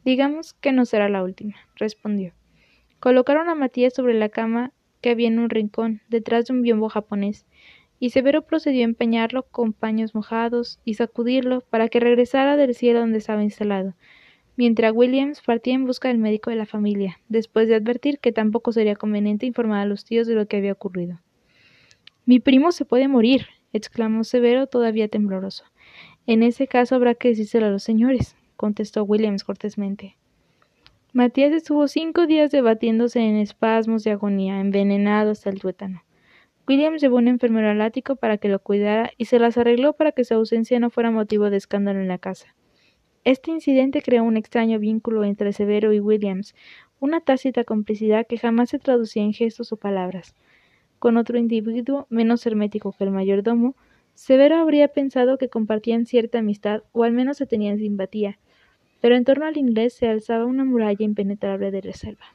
[0.04, 2.34] Digamos que no será la última, respondió.
[3.00, 6.90] Colocaron a Matías sobre la cama que había en un rincón, detrás de un biombo
[6.90, 7.46] japonés,
[8.00, 13.00] y Severo procedió a empeñarlo con paños mojados y sacudirlo para que regresara del cielo
[13.00, 13.94] donde estaba instalado,
[14.56, 18.72] mientras Williams partía en busca del médico de la familia, después de advertir que tampoco
[18.72, 21.20] sería conveniente informar a los tíos de lo que había ocurrido.
[22.26, 25.66] Mi primo se puede morir, exclamó Severo todavía tembloroso.
[26.26, 30.16] En ese caso habrá que decírselo a los señores, contestó Williams cortésmente.
[31.12, 36.04] Matías estuvo cinco días debatiéndose en espasmos de agonía, envenenado hasta el tuétano.
[36.70, 40.12] Williams llevó un enfermero al ático para que lo cuidara y se las arregló para
[40.12, 42.54] que su ausencia no fuera motivo de escándalo en la casa.
[43.24, 46.54] Este incidente creó un extraño vínculo entre Severo y Williams,
[47.00, 50.36] una tácita complicidad que jamás se traducía en gestos o palabras.
[51.00, 53.76] Con otro individuo menos hermético que el mayordomo,
[54.14, 58.38] Severo habría pensado que compartían cierta amistad o al menos se tenían simpatía,
[59.02, 62.26] pero en torno al inglés se alzaba una muralla impenetrable de reserva.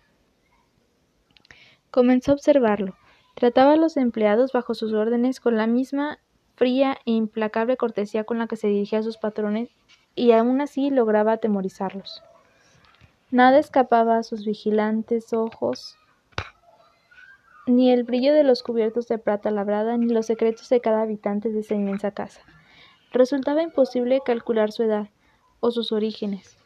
[1.93, 2.97] Comenzó a observarlo,
[3.35, 6.19] Trataba a los empleados bajo sus órdenes con la misma
[6.55, 9.71] fría e implacable cortesía con la que se dirigía a sus patrones
[10.15, 12.23] y aun así lograba atemorizarlos.
[13.31, 15.97] Nada escapaba a sus vigilantes ojos,
[17.67, 21.51] ni el brillo de los cubiertos de plata labrada, ni los secretos de cada habitante
[21.51, 22.43] de esa inmensa casa.
[23.13, 25.09] Resultaba imposible calcular su edad
[25.61, 26.59] o sus orígenes.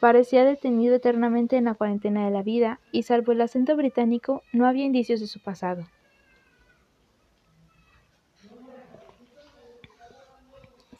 [0.00, 4.66] Parecía detenido eternamente en la cuarentena de la vida, y salvo el acento británico, no
[4.66, 5.84] había indicios de su pasado.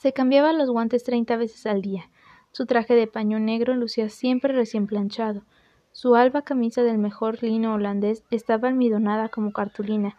[0.04, 2.10] Se cambiaba los guantes treinta veces al día.
[2.52, 5.44] Su traje de paño negro lucía siempre recién planchado.
[5.92, 10.14] Su alba camisa del mejor lino holandés estaba almidonada como cartulina,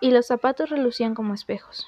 [0.00, 1.86] y los zapatos relucían como espejos.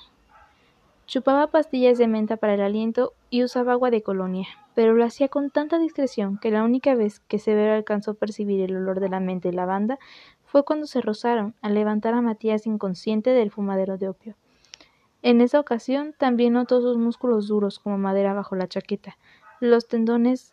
[1.06, 5.28] Chupaba pastillas de menta para el aliento y usaba agua de colonia, pero lo hacía
[5.28, 9.08] con tanta discreción que la única vez que Severo alcanzó a percibir el olor de
[9.08, 9.98] la menta y lavanda
[10.44, 14.37] fue cuando se rozaron al levantar a Matías inconsciente del fumadero de opio.
[15.22, 19.16] En esa ocasión también notó sus músculos duros como madera bajo la chaqueta,
[19.61, 20.52] los tendones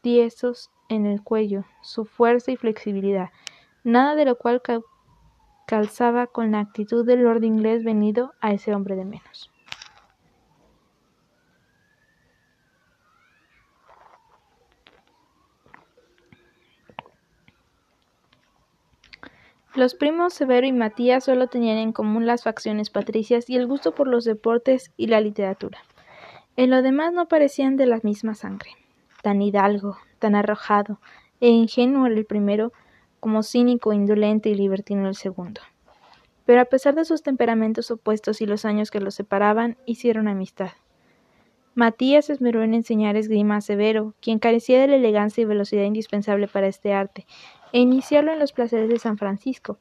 [0.00, 3.30] tiesos en el cuello, su fuerza y flexibilidad,
[3.84, 4.62] nada de lo cual
[5.66, 9.53] calzaba con la actitud del lord inglés venido a ese hombre de menos.
[19.74, 23.92] Los primos Severo y Matías solo tenían en común las facciones patricias y el gusto
[23.92, 25.80] por los deportes y la literatura.
[26.56, 28.70] En lo demás no parecían de la misma sangre.
[29.20, 31.00] Tan hidalgo, tan arrojado
[31.40, 32.72] e ingenuo el primero,
[33.18, 35.60] como cínico, indolente y libertino el segundo.
[36.46, 40.70] Pero a pesar de sus temperamentos opuestos y los años que los separaban, hicieron amistad.
[41.74, 46.46] Matías esmeró en enseñar esgrima a Severo, quien carecía de la elegancia y velocidad indispensable
[46.46, 47.26] para este arte,
[47.74, 49.80] e iniciarlo en los placeres de San Francisco.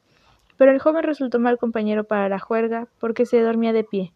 [0.58, 4.14] Pero el joven resultó mal compañero para la juerga, porque se dormía de pie.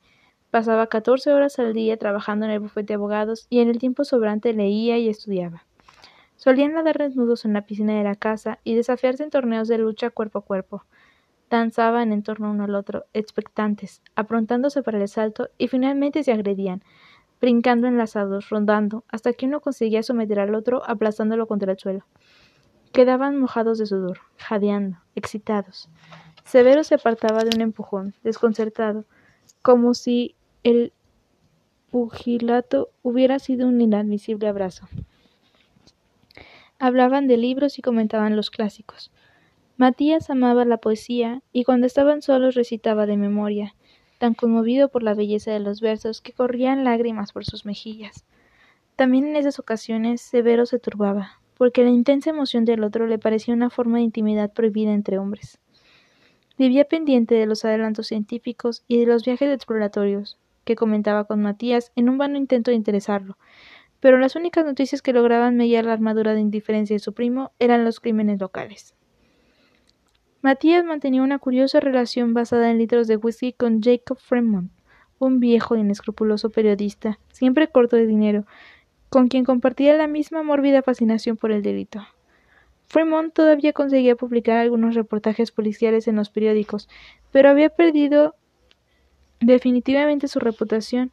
[0.49, 4.03] Pasaba catorce horas al día trabajando en el bufete de abogados y en el tiempo
[4.03, 5.67] sobrante leía y estudiaba.
[6.37, 10.09] Solían nadar desnudos en la piscina de la casa y desafiarse en torneos de lucha
[10.09, 10.83] cuerpo a cuerpo.
[11.51, 16.81] Danzaban en torno uno al otro, expectantes, aprontándose para el salto y finalmente se agredían,
[17.39, 22.05] brincando enlazados, rondando, hasta que uno conseguía someter al otro aplastándolo contra el suelo.
[22.91, 25.89] Quedaban mojados de sudor, jadeando, excitados.
[26.45, 29.05] Severo se apartaba de un empujón, desconcertado,
[29.61, 30.93] como si el
[31.91, 34.87] pugilato hubiera sido un inadmisible abrazo.
[36.79, 39.11] Hablaban de libros y comentaban los clásicos.
[39.77, 43.75] Matías amaba la poesía y cuando estaban solos recitaba de memoria,
[44.17, 48.25] tan conmovido por la belleza de los versos que corrían lágrimas por sus mejillas.
[48.95, 53.53] También en esas ocasiones Severo se turbaba, porque la intensa emoción del otro le parecía
[53.53, 55.59] una forma de intimidad prohibida entre hombres.
[56.57, 61.91] Vivía pendiente de los adelantos científicos y de los viajes exploratorios, que comentaba con Matías
[61.95, 63.37] en un vano intento de interesarlo,
[63.99, 67.83] pero las únicas noticias que lograban mediar la armadura de indiferencia de su primo eran
[67.83, 68.95] los crímenes locales.
[70.41, 74.71] Matías mantenía una curiosa relación basada en litros de whisky con Jacob Fremont,
[75.19, 78.45] un viejo e inescrupuloso periodista, siempre corto de dinero,
[79.09, 82.05] con quien compartía la misma mórbida fascinación por el delito.
[82.87, 86.87] Fremont todavía conseguía publicar algunos reportajes policiales en los periódicos,
[87.31, 88.35] pero había perdido
[89.39, 91.11] definitivamente su reputación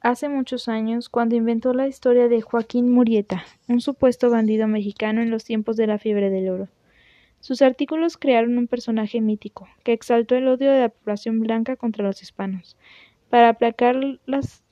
[0.00, 5.30] hace muchos años cuando inventó la historia de Joaquín Murieta, un supuesto bandido mexicano en
[5.30, 6.68] los tiempos de la fiebre del oro.
[7.40, 12.02] Sus artículos crearon un personaje mítico, que exaltó el odio de la población blanca contra
[12.02, 12.76] los hispanos.
[13.28, 14.63] Para aplacar las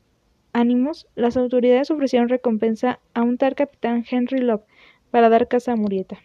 [0.52, 4.62] ánimos, las autoridades ofrecieron recompensa a un tal capitán Henry Love
[5.10, 6.18] para dar caza a Murieta.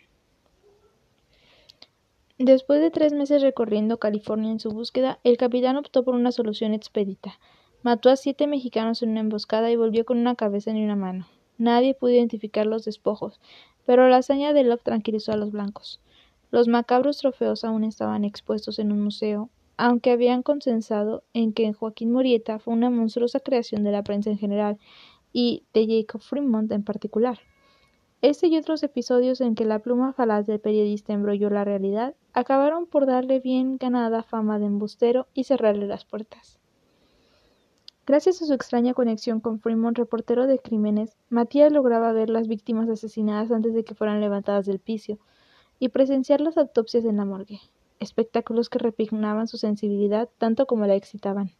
[2.37, 6.73] Después de tres meses recorriendo California en su búsqueda, el capitán optó por una solución
[6.73, 7.39] expedita.
[7.81, 11.27] Mató a siete mexicanos en una emboscada y volvió con una cabeza en una mano.
[11.57, 13.39] Nadie pudo identificar los despojos,
[13.87, 15.99] pero la hazaña de Love tranquilizó a los blancos.
[16.51, 22.11] Los macabros trofeos aún estaban expuestos en un museo, aunque habían consensado en que Joaquín
[22.11, 24.77] Murieta fue una monstruosa creación de la prensa en general
[25.31, 27.39] y de Jacob Fremont en particular.
[28.23, 32.87] Este y otros episodios en que la pluma falaz del periodista embrolló la realidad acabaron
[32.87, 36.57] por darle bien ganada fama de embustero y cerrarle las puertas.
[38.07, 42.89] Gracias a su extraña conexión con Fremont, reportero de crímenes, Matías lograba ver las víctimas
[42.89, 45.19] asesinadas antes de que fueran levantadas del piso
[45.77, 47.59] y presenciar las autopsias en la morgue
[47.99, 51.51] espectáculos que repugnaban su sensibilidad tanto como la excitaban.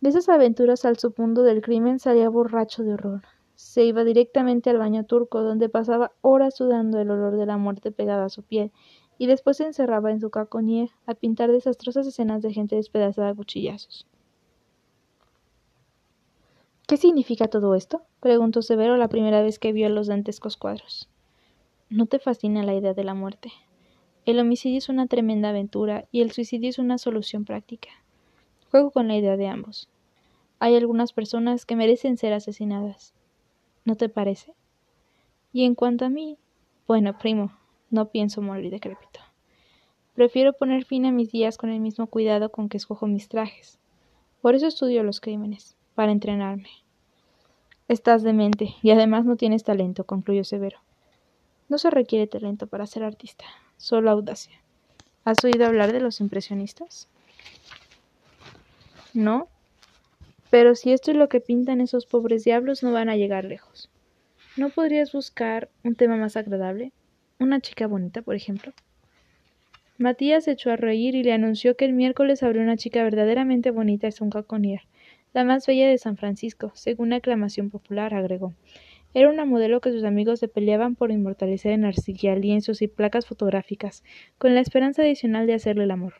[0.00, 3.22] De esas aventuras al submundo del crimen salía borracho de horror.
[3.56, 7.90] Se iba directamente al baño turco, donde pasaba horas sudando el olor de la muerte
[7.90, 8.70] pegada a su piel,
[9.18, 13.34] y después se encerraba en su caconier a pintar desastrosas escenas de gente despedazada a
[13.34, 14.06] cuchillazos.
[16.86, 18.02] ¿Qué significa todo esto?
[18.20, 21.08] preguntó Severo la primera vez que vio los dantescos cuadros.
[21.90, 23.50] ¿No te fascina la idea de la muerte?
[24.28, 27.88] El homicidio es una tremenda aventura y el suicidio es una solución práctica.
[28.70, 29.88] Juego con la idea de ambos.
[30.58, 33.14] Hay algunas personas que merecen ser asesinadas.
[33.86, 34.52] ¿No te parece?
[35.50, 36.36] Y en cuanto a mí,
[36.86, 37.56] bueno, primo,
[37.88, 39.20] no pienso morir decrépito.
[40.14, 43.78] Prefiero poner fin a mis días con el mismo cuidado con que escojo mis trajes.
[44.42, 46.68] Por eso estudio los crímenes, para entrenarme.
[47.88, 50.80] Estás demente, y además no tienes talento, concluyó Severo.
[51.70, 53.46] No se requiere talento para ser artista,
[53.78, 54.60] solo audacia.
[55.24, 57.08] ¿Has oído hablar de los impresionistas?
[59.14, 59.48] No.
[60.50, 63.90] Pero si esto es lo que pintan esos pobres diablos, no van a llegar lejos.
[64.56, 66.92] ¿No podrías buscar un tema más agradable?
[67.38, 68.72] ¿Una chica bonita, por ejemplo?
[69.98, 73.70] Matías se echó a reír y le anunció que el miércoles habría una chica verdaderamente
[73.70, 74.82] bonita en Soncaconier,
[75.34, 78.54] la más bella de San Francisco, según la aclamación popular, agregó.
[79.18, 83.26] Era una modelo que sus amigos se peleaban por inmortalizar en arcilla, lienzos y placas
[83.26, 84.04] fotográficas,
[84.38, 86.14] con la esperanza adicional de hacerle el amor.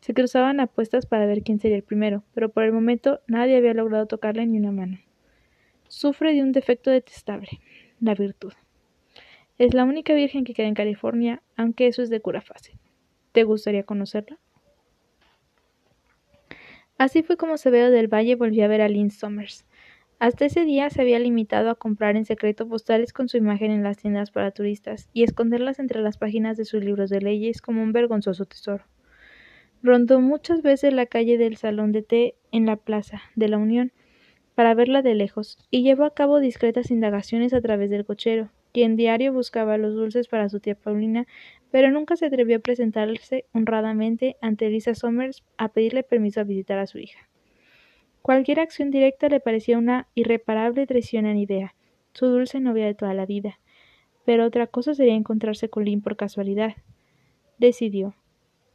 [0.00, 3.74] Se cruzaban apuestas para ver quién sería el primero, pero por el momento nadie había
[3.74, 4.98] logrado tocarle ni una mano.
[5.88, 7.50] Sufre de un defecto detestable,
[8.00, 8.54] la virtud.
[9.58, 12.78] Es la única virgen que queda en California, aunque eso es de cura fácil.
[13.32, 14.38] ¿Te gustaría conocerla?
[16.96, 19.66] Así fue como Severo del Valle volvió a ver a Lynn Somers.
[20.22, 23.82] Hasta ese día se había limitado a comprar en secreto postales con su imagen en
[23.82, 27.82] las tiendas para turistas y esconderlas entre las páginas de sus libros de leyes como
[27.82, 28.84] un vergonzoso tesoro.
[29.82, 33.90] Rondó muchas veces la calle del salón de té en la plaza de la Unión
[34.54, 38.94] para verla de lejos y llevó a cabo discretas indagaciones a través del cochero, quien
[38.94, 41.26] diario buscaba los dulces para su tía Paulina,
[41.72, 46.78] pero nunca se atrevió a presentarse honradamente ante Elisa Somers a pedirle permiso a visitar
[46.78, 47.31] a su hija.
[48.22, 51.74] Cualquier acción directa le parecía una irreparable traición a idea,
[52.12, 53.58] su dulce novia de toda la vida.
[54.24, 56.76] Pero otra cosa sería encontrarse con Lynn por casualidad.
[57.58, 58.14] Decidió,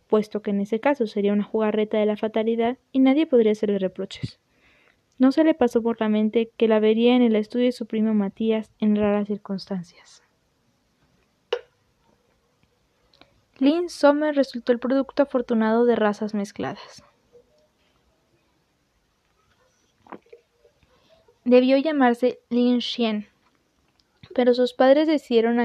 [0.08, 3.80] puesto que en ese caso sería una jugarreta de la fatalidad y nadie podría hacerle
[3.80, 4.40] reproches.
[5.18, 7.86] No se le pasó por la mente que la vería en el estudio de su
[7.86, 10.24] primo Matías en raras circunstancias.
[13.60, 17.04] Lynn Sommer resultó el producto afortunado de razas mezcladas.
[21.48, 23.26] Debió llamarse Lin Xian,
[24.36, 25.62] pero sus padres decidieron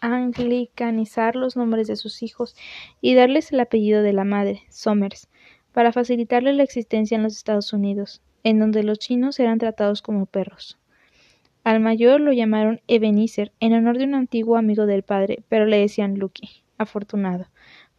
[0.00, 2.56] anglicanizar los nombres de sus hijos
[3.02, 5.28] y darles el apellido de la madre, Somers,
[5.72, 10.24] para facilitarle la existencia en los Estados Unidos, en donde los chinos eran tratados como
[10.24, 10.78] perros.
[11.64, 15.80] Al mayor lo llamaron Ebenezer, en honor de un antiguo amigo del padre, pero le
[15.80, 17.44] decían Lucky, afortunado,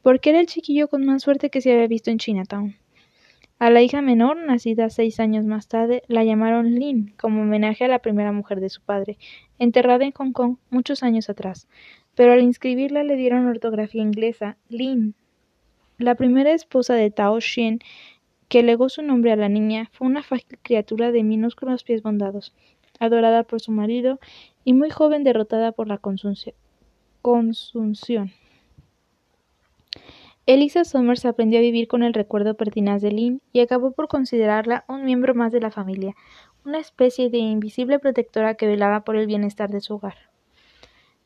[0.01, 2.75] porque era el chiquillo con más suerte que se había visto en Chinatown.
[3.63, 7.87] A la hija menor, nacida seis años más tarde, la llamaron Lin, como homenaje a
[7.87, 9.17] la primera mujer de su padre,
[9.57, 11.69] enterrada en Hong Kong muchos años atrás,
[12.13, 15.15] pero al inscribirla le dieron ortografía inglesa, Lin.
[15.97, 17.79] La primera esposa de Tao Xin,
[18.49, 22.53] que legó su nombre a la niña, fue una frágil criatura de minúsculos pies bondados,
[22.99, 24.19] adorada por su marido
[24.65, 26.53] y muy joven derrotada por la consunción.
[30.45, 34.83] Elisa Somers aprendió a vivir con el recuerdo pertinaz de Lynn y acabó por considerarla
[34.89, 36.15] un miembro más de la familia,
[36.65, 40.17] una especie de invisible protectora que velaba por el bienestar de su hogar.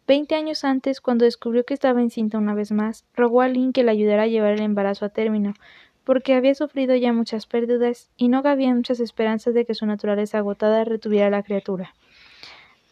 [0.06, 3.84] Veinte años antes, cuando descubrió que estaba encinta una vez más, rogó a Lynn que
[3.84, 5.56] le ayudara a llevar el embarazo a término,
[6.04, 10.38] porque había sufrido ya muchas pérdidas y no cabía muchas esperanzas de que su naturaleza
[10.38, 11.96] agotada retuviera a la criatura.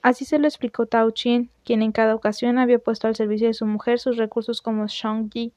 [0.02, 3.54] Así se lo explicó Tao Chin, quien en cada ocasión había puesto al servicio de
[3.54, 5.54] su mujer sus recursos como Shang Yi,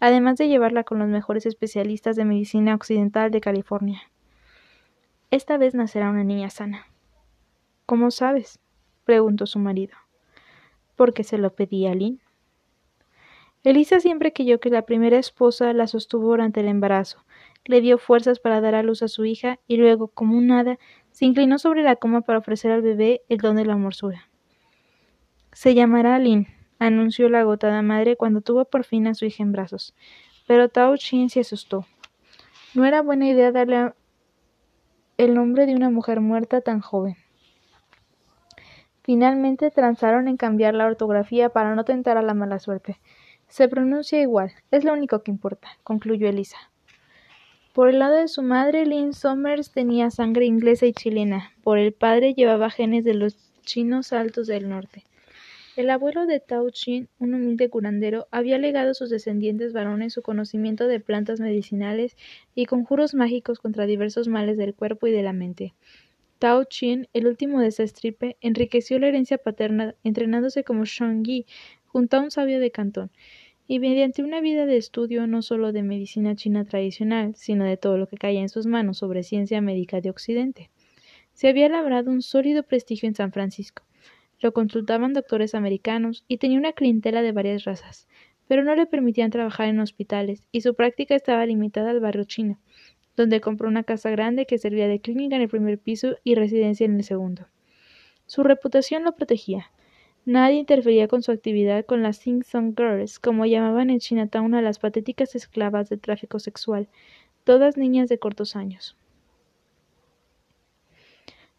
[0.00, 4.02] además de llevarla con los mejores especialistas de medicina occidental de California.
[5.30, 6.86] Esta vez nacerá una niña sana.
[7.86, 8.60] ¿Cómo sabes?
[9.04, 9.96] preguntó su marido.
[10.96, 12.20] Porque se lo pedí a Lynn.
[13.64, 17.24] Elisa siempre creyó que la primera esposa la sostuvo durante el embarazo,
[17.64, 20.78] le dio fuerzas para dar a luz a su hija y luego, como un hada,
[21.12, 24.28] se inclinó sobre la cama para ofrecer al bebé el don de la morsura.
[25.52, 26.46] Se llamará Lynn,
[26.86, 29.94] anunció la agotada madre cuando tuvo por fin a su hija en brazos.
[30.46, 31.86] Pero Tao Chin se asustó.
[32.74, 33.92] No era buena idea darle
[35.16, 37.16] el nombre de una mujer muerta tan joven.
[39.02, 43.00] Finalmente transaron en cambiar la ortografía para no tentar a la mala suerte.
[43.48, 46.58] Se pronuncia igual, es lo único que importa, concluyó Elisa.
[47.72, 51.52] Por el lado de su madre, Lynn Somers tenía sangre inglesa y chilena.
[51.62, 55.04] Por el padre llevaba genes de los chinos altos del norte.
[55.76, 60.22] El abuelo de Tao Chin, un humilde curandero, había legado a sus descendientes varones su
[60.22, 62.16] conocimiento de plantas medicinales
[62.54, 65.74] y conjuros mágicos contra diversos males del cuerpo y de la mente.
[66.38, 71.44] Tao Chin, el último de esa estripe, enriqueció la herencia paterna entrenándose como Yi
[71.86, 73.10] junto a un sabio de Cantón,
[73.66, 77.98] y mediante una vida de estudio no solo de medicina china tradicional, sino de todo
[77.98, 80.70] lo que caía en sus manos sobre ciencia médica de Occidente.
[81.32, 83.82] Se había labrado un sólido prestigio en San Francisco,
[84.44, 88.06] Lo consultaban doctores americanos y tenía una clientela de varias razas,
[88.46, 92.58] pero no le permitían trabajar en hospitales y su práctica estaba limitada al barrio chino,
[93.16, 96.84] donde compró una casa grande que servía de clínica en el primer piso y residencia
[96.84, 97.46] en el segundo.
[98.26, 99.70] Su reputación lo protegía.
[100.26, 104.60] Nadie interfería con su actividad con las Sing Song Girls, como llamaban en Chinatown a
[104.60, 106.86] las patéticas esclavas de tráfico sexual,
[107.44, 108.94] todas niñas de cortos años.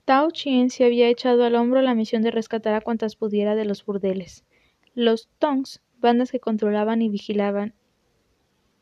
[0.06, 3.66] Tao Chien se había echado al hombro la misión de rescatar a cuantas pudiera de
[3.66, 4.46] los burdeles.
[4.94, 7.74] Los Tongs, bandas que controlaban y vigilaban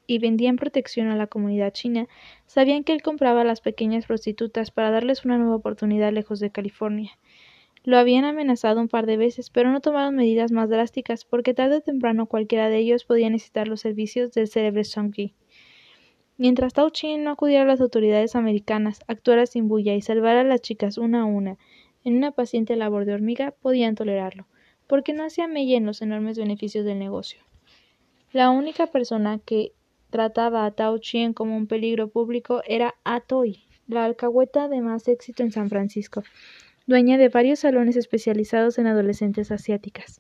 [0.06, 2.10] y vendían protección a la comunidad china,
[2.46, 6.52] sabían que él compraba a las pequeñas prostitutas para darles una nueva oportunidad lejos de
[6.52, 7.18] California.
[7.86, 11.78] Lo habían amenazado un par de veces, pero no tomaron medidas más drásticas, porque tarde
[11.78, 15.14] o temprano cualquiera de ellos podía necesitar los servicios del célebre Song
[16.38, 20.44] Mientras Tao Chin no acudiera a las autoridades americanas, actuara sin bulla y salvara a
[20.44, 21.58] las chicas una a una,
[22.04, 24.48] en una paciente labor de hormiga, podían tolerarlo,
[24.88, 27.40] porque no hacía mella en los enormes beneficios del negocio.
[28.32, 29.74] La única persona que
[30.10, 35.44] trataba a Tao Chien como un peligro público era Atoy, la alcahueta de más éxito
[35.44, 36.24] en San Francisco,
[36.88, 40.20] dueña de varios salones especializados en adolescentes asiáticas.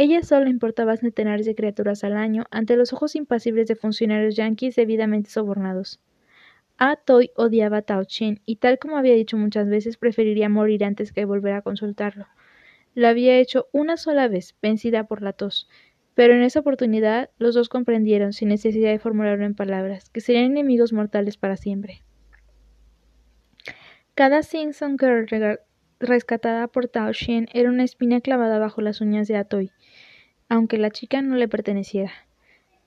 [0.00, 4.76] Ella solo importaba centenares de criaturas al año ante los ojos impasibles de funcionarios yanquis
[4.76, 5.98] debidamente sobornados.
[6.76, 11.10] Atoy odiaba a Tao Chien y tal como había dicho muchas veces preferiría morir antes
[11.10, 12.28] que volver a consultarlo.
[12.94, 15.68] Lo había hecho una sola vez, vencida por la tos,
[16.14, 20.44] pero en esa oportunidad los dos comprendieron, sin necesidad de formularlo en palabras, que serían
[20.44, 22.04] enemigos mortales para siempre.
[24.14, 25.26] Cada Simpson Girl
[26.00, 29.72] rescatada por Tao Xian era una espina clavada bajo las uñas de Atoy,
[30.48, 32.12] aunque la chica no le perteneciera.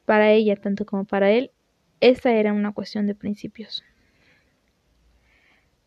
[0.06, 1.52] Para ella, tanto como para él,
[2.00, 3.84] esta era una cuestión de principios.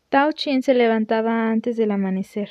[0.09, 2.51] Tao Xian se levantaba antes del amanecer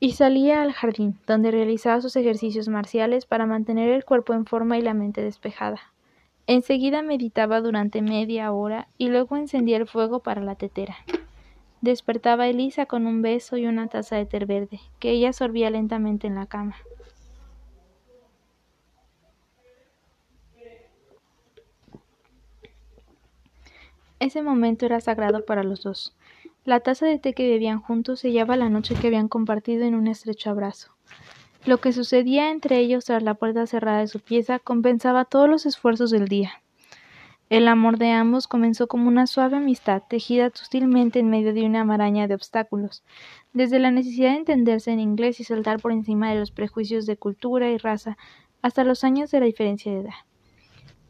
[0.00, 4.78] y salía al jardín, donde realizaba sus ejercicios marciales para mantener el cuerpo en forma
[4.78, 5.80] y la mente despejada.
[6.46, 10.96] Enseguida meditaba durante media hora y luego encendía el fuego para la tetera.
[11.80, 15.70] Despertaba a Elisa con un beso y una taza de té verde, que ella sorbía
[15.70, 16.76] lentamente en la cama.
[24.20, 26.16] Ese momento era sagrado para los dos.
[26.64, 30.08] La taza de té que bebían juntos sellaba la noche que habían compartido en un
[30.08, 30.90] estrecho abrazo.
[31.64, 35.66] Lo que sucedía entre ellos tras la puerta cerrada de su pieza compensaba todos los
[35.66, 36.62] esfuerzos del día.
[37.48, 41.84] El amor de ambos comenzó como una suave amistad tejida sutilmente en medio de una
[41.84, 43.04] maraña de obstáculos,
[43.54, 47.16] desde la necesidad de entenderse en inglés y saltar por encima de los prejuicios de
[47.16, 48.18] cultura y raza
[48.60, 50.14] hasta los años de la diferencia de edad.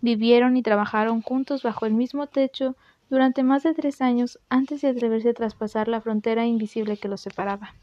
[0.00, 2.76] Vivieron y trabajaron juntos bajo el mismo techo
[3.10, 7.20] durante más de tres años antes de atreverse a traspasar la frontera invisible que los
[7.20, 7.74] separaba.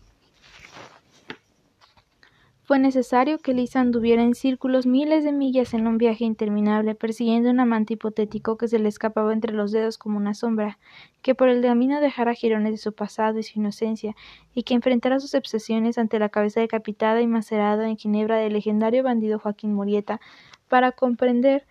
[2.65, 7.51] Fue necesario que Lisa anduviera en círculos miles de millas en un viaje interminable persiguiendo
[7.51, 10.79] un amante hipotético que se le escapaba entre los dedos como una sombra,
[11.21, 14.15] que por el camino dejara jirones de su pasado y su inocencia,
[14.55, 19.03] y que enfrentara sus obsesiones ante la cabeza decapitada y macerada en Ginebra del legendario
[19.03, 20.19] bandido Joaquín Morieta,
[20.67, 21.67] para comprender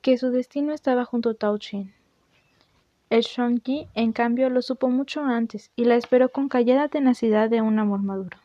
[0.00, 1.92] que su destino estaba junto a Tao Chen.
[3.10, 7.60] El Shonki, en cambio, lo supo mucho antes y la esperó con callada tenacidad de
[7.60, 8.38] un amor maduro.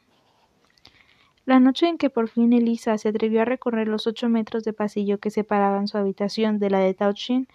[1.45, 4.73] La noche en que por fin Elisa se atrevió a recorrer los ocho metros de
[4.73, 7.47] pasillo que separaban su habitación de la de Tao Chin,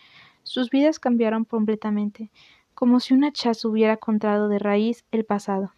[0.45, 2.31] sus vidas cambiaron completamente,
[2.75, 5.73] como si un hachazo hubiera contrado de raíz el pasado.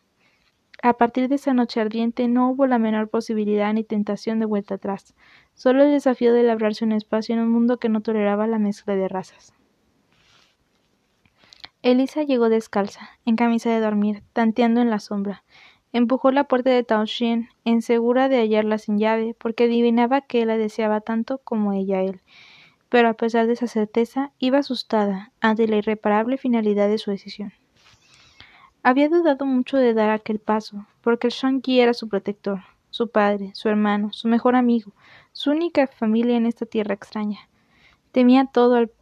[0.83, 4.75] A partir de esa noche ardiente no hubo la menor posibilidad ni tentación de vuelta
[4.75, 5.15] atrás,
[5.55, 8.95] solo el desafío de labrarse un espacio en un mundo que no toleraba la mezcla
[8.95, 9.55] de razas.
[11.83, 15.43] Elisa llegó descalza, en camisa de dormir, tanteando en la sombra.
[15.93, 20.49] Empujó la puerta de Tao Xian, insegura de hallarla sin llave, porque adivinaba que él
[20.49, 22.21] la deseaba tanto como ella él.
[22.89, 27.53] Pero a pesar de esa certeza, iba asustada ante la irreparable finalidad de su decisión.
[28.85, 32.61] Había dudado mucho de dar aquel paso, porque el Shang-Yi era su protector,
[32.91, 34.93] su padre, su hermano, su mejor amigo,
[35.33, 37.41] su única familia en esta tierra extraña.
[38.13, 38.93] Temía todo al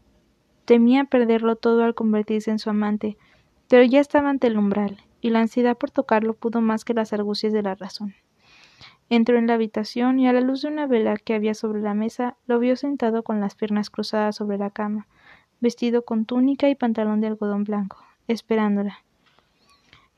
[0.70, 3.16] Temía perderlo todo al convertirse en su amante,
[3.68, 7.12] pero ya estaba ante el umbral, y la ansiedad por tocarlo pudo más que las
[7.12, 8.14] argucias de la razón.
[9.08, 11.94] Entró en la habitación y a la luz de una vela que había sobre la
[11.94, 15.08] mesa lo vio sentado con las piernas cruzadas sobre la cama,
[15.58, 19.02] vestido con túnica y pantalón de algodón blanco, esperándola.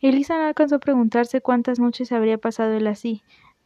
[0.02, 3.22] Elisa no alcanzó a preguntarse cuántas noches habría pasado él así,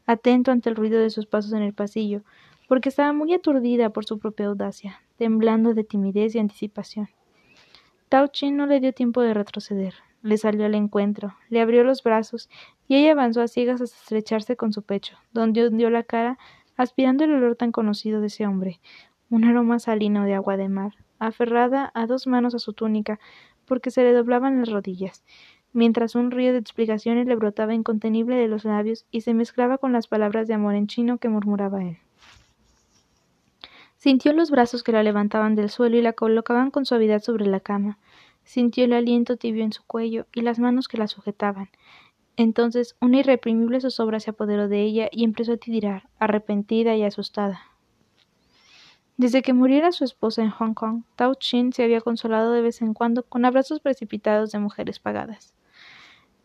[0.07, 2.23] atento ante el ruido de sus pasos en el pasillo,
[2.69, 7.09] porque estaba muy aturdida por su propia audacia, temblando de timidez y anticipación.
[8.09, 9.95] Tao Chin no le dio tiempo de retroceder.
[10.23, 12.49] Le salió al encuentro, le abrió los brazos
[12.89, 16.39] y ella avanzó a ciegas hasta estrecharse con su pecho, donde hundió la cara,
[16.77, 18.81] aspirando el olor tan conocido de ese hombre,
[19.31, 23.19] un aroma salino de agua de mar, aferrada a dos manos a su túnica,
[23.67, 25.25] porque se le doblaban las rodillas,
[25.73, 29.93] mientras un río de explicaciones le brotaba incontenible de los labios y se mezclaba con
[29.93, 31.99] las palabras de amor en chino que murmuraba él.
[33.97, 37.61] Sintió los brazos que la levantaban del suelo y la colocaban con suavidad sobre la
[37.61, 37.99] cama.
[38.45, 41.71] Sintió el aliento tibio en su cuello y las manos que la sujetaban.
[42.37, 47.63] Entonces una irreprimible zozobra se apoderó de ella y empezó a tirar, arrepentida y asustada.
[49.17, 52.83] Desde que muriera su esposa en Hong Kong, Tao Chin se había consolado de vez
[52.83, 55.55] en cuando con abrazos precipitados de mujeres pagadas.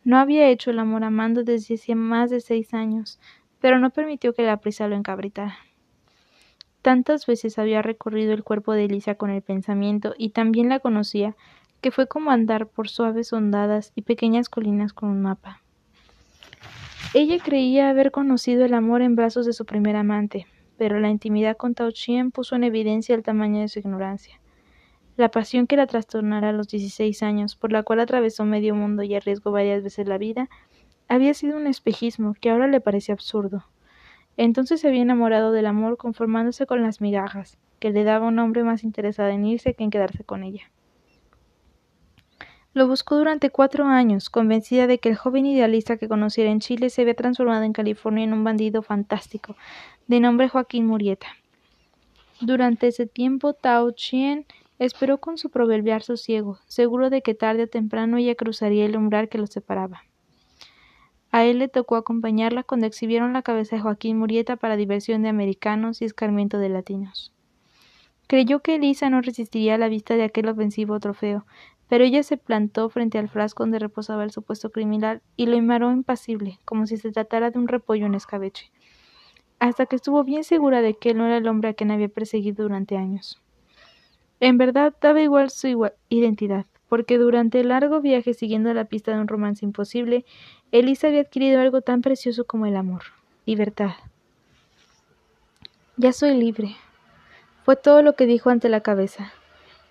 [0.05, 3.19] No había hecho el amor amando desde hacía más de seis años,
[3.59, 5.57] pero no permitió que la prisa lo encabritara.
[6.82, 11.36] Tantas veces había recorrido el cuerpo de Elisa con el pensamiento y también la conocía,
[11.79, 15.61] que fue como andar por suaves ondadas y pequeñas colinas con un mapa.
[17.13, 21.57] Ella creía haber conocido el amor en brazos de su primer amante, pero la intimidad
[21.57, 24.39] con Tao Chien puso en evidencia el tamaño de su ignorancia.
[25.17, 29.03] La pasión que la trastornara a los dieciséis años, por la cual atravesó medio mundo
[29.03, 30.49] y arriesgó varias veces la vida,
[31.07, 33.65] había sido un espejismo que ahora le parecía absurdo.
[34.43, 38.63] Entonces se había enamorado del amor conformándose con las migajas, que le daba un hombre
[38.63, 40.71] más interesado en irse que en quedarse con ella.
[42.73, 46.89] Lo buscó durante cuatro años, convencida de que el joven idealista que conociera en Chile
[46.89, 49.55] se había transformado en California en un bandido fantástico,
[50.07, 51.27] de nombre Joaquín Murieta.
[52.39, 54.47] Durante ese tiempo, Tao Chien
[54.79, 59.29] esperó con su proverbial sosiego, seguro de que tarde o temprano ella cruzaría el umbral
[59.29, 60.01] que los separaba.
[61.32, 65.29] A él le tocó acompañarla cuando exhibieron la cabeza de Joaquín Murieta para diversión de
[65.29, 67.32] americanos y escarmiento de latinos.
[68.27, 71.45] Creyó que Elisa no resistiría a la vista de aquel ofensivo trofeo,
[71.88, 75.91] pero ella se plantó frente al frasco donde reposaba el supuesto criminal y lo imaró
[75.91, 78.71] impasible, como si se tratara de un repollo en escabeche,
[79.59, 82.07] hasta que estuvo bien segura de que él no era el hombre a quien había
[82.07, 83.41] perseguido durante años.
[84.39, 89.19] En verdad daba igual su identidad, porque durante el largo viaje siguiendo la pista de
[89.19, 90.25] un romance imposible,
[90.72, 93.01] Elisa había adquirido algo tan precioso como el amor,
[93.45, 93.91] libertad.
[95.97, 96.78] Ya soy libre.
[97.63, 99.34] Fue todo lo que dijo ante la cabeza.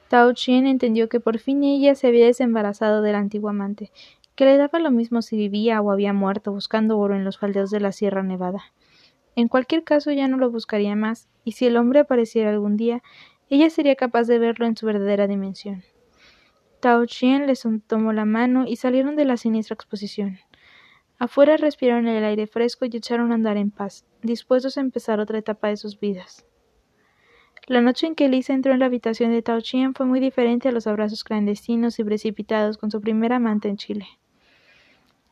[0.09, 3.93] Tao Chien entendió que por fin ella se había desembarazado del antiguo amante,
[4.35, 7.71] que le daba lo mismo si vivía o había muerto buscando oro en los faldeos
[7.71, 8.73] de la Sierra Nevada.
[9.37, 13.03] En cualquier caso ya no lo buscaría más, y si el hombre apareciera algún día,
[13.51, 15.85] ella sería capaz de verlo en su verdadera dimensión.
[16.81, 17.53] Tao Chien le
[17.87, 20.39] tomó la mano y salieron de la siniestra exposición.
[21.21, 25.37] Afuera respiraron el aire fresco y echaron a andar en paz, dispuestos a empezar otra
[25.37, 26.47] etapa de sus vidas.
[27.67, 30.71] La noche en que Lisa entró en la habitación de Tao Chien fue muy diferente
[30.71, 34.07] a los abrazos clandestinos y precipitados con su primer amante en Chile.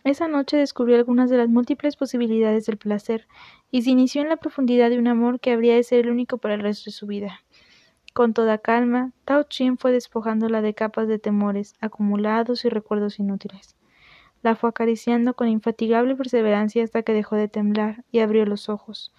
[0.05, 3.26] Esa noche descubrió algunas de las múltiples posibilidades del placer
[3.70, 6.36] y se inició en la profundidad de un amor que habría de ser el único
[6.36, 7.41] para el resto de su vida.
[8.12, 13.77] Con toda calma, Tao Chien fue despojándola de capas de temores, acumulados y recuerdos inútiles.
[14.43, 19.12] La fue acariciando con infatigable perseverancia hasta que dejó de temblar y abrió los ojos,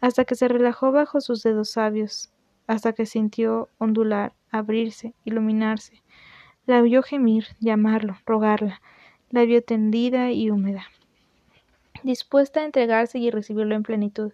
[0.00, 2.32] hasta que se relajó bajo sus dedos sabios,
[2.66, 6.02] hasta que sintió ondular, abrirse, iluminarse.
[6.66, 8.80] La oyó gemir, llamarlo, rogarla.
[9.30, 10.86] La vio tendida y húmeda,
[12.04, 14.32] dispuesta a entregarse y recibirlo en plenitud,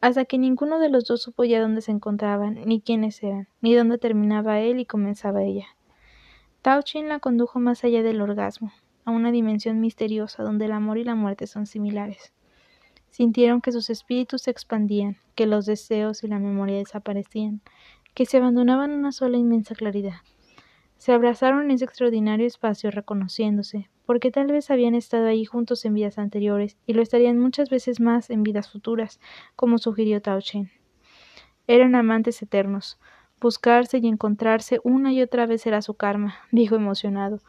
[0.00, 3.74] hasta que ninguno de los dos supo ya dónde se encontraban, ni quiénes eran, ni
[3.74, 5.66] dónde terminaba él y comenzaba ella.
[6.62, 8.72] Tao Chin la condujo más allá del orgasmo,
[9.08, 12.34] a una dimensión misteriosa donde el amor y la muerte son similares.
[13.08, 17.62] Sintieron que sus espíritus se expandían, que los deseos y la memoria desaparecían,
[18.12, 20.16] que se abandonaban una sola inmensa claridad.
[20.98, 25.94] Se abrazaron en ese extraordinario espacio reconociéndose, porque tal vez habían estado ahí juntos en
[25.94, 29.20] vidas anteriores y lo estarían muchas veces más en vidas futuras,
[29.56, 30.70] como sugirió Tao Chen.
[31.66, 32.98] Eran amantes eternos.
[33.40, 37.40] Buscarse y encontrarse una y otra vez era su karma, dijo emocionado,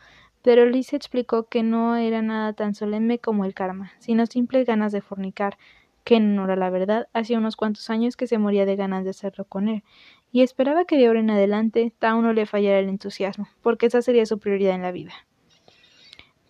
[0.42, 4.92] pero Lisa explicó que no era nada tan solemne como el karma, sino simples ganas
[4.92, 5.58] de fornicar,
[6.04, 9.04] que en honor a la verdad hacía unos cuantos años que se moría de ganas
[9.04, 9.84] de hacerlo con él,
[10.32, 14.02] y esperaba que de ahora en adelante Tao no le fallara el entusiasmo, porque esa
[14.02, 15.14] sería su prioridad en la vida.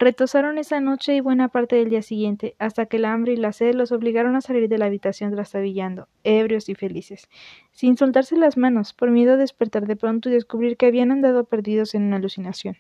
[0.02, 3.52] Retosaron esa noche y buena parte del día siguiente, hasta que el hambre y la
[3.52, 7.28] sed los obligaron a salir de la habitación trastabillando, ebrios y felices,
[7.74, 11.44] sin soltarse las manos, por miedo a despertar de pronto y descubrir que habían andado
[11.44, 12.78] perdidos en una alucinación.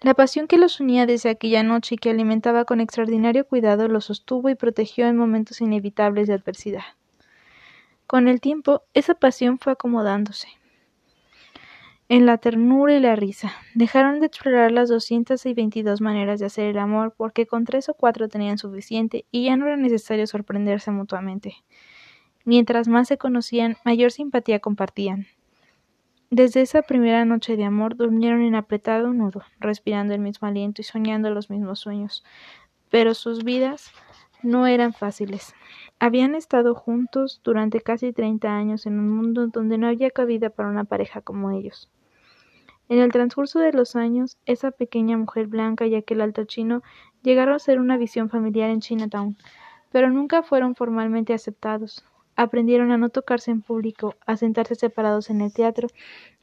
[0.00, 4.06] La pasión que los unía desde aquella noche y que alimentaba con extraordinario cuidado los
[4.06, 6.84] sostuvo y protegió en momentos inevitables de adversidad.
[8.06, 10.48] Con el tiempo, esa pasión fue acomodándose.
[12.08, 13.52] en la ternura y la risa.
[13.74, 17.88] Dejaron de explorar las doscientas y veintidós maneras de hacer el amor porque con tres
[17.88, 21.56] o cuatro tenían suficiente y ya no era necesario sorprenderse mutuamente.
[22.44, 25.26] Mientras más se conocían, mayor simpatía compartían.
[26.30, 30.84] Desde esa primera noche de amor durmieron en apretado nudo, respirando el mismo aliento y
[30.84, 32.22] soñando los mismos sueños.
[32.90, 33.90] Pero sus vidas
[34.42, 35.54] no eran fáciles.
[35.98, 40.68] Habían estado juntos durante casi treinta años en un mundo donde no había cabida para
[40.68, 41.90] una pareja como ellos.
[42.90, 46.82] En el transcurso de los años, esa pequeña mujer blanca y aquel alto chino
[47.22, 49.36] llegaron a ser una visión familiar en Chinatown,
[49.90, 52.04] pero nunca fueron formalmente aceptados.
[52.38, 55.88] Aprendieron a no tocarse en público, a sentarse separados en el teatro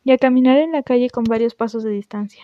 [0.04, 2.44] y a caminar en la calle con varios pasos de distancia.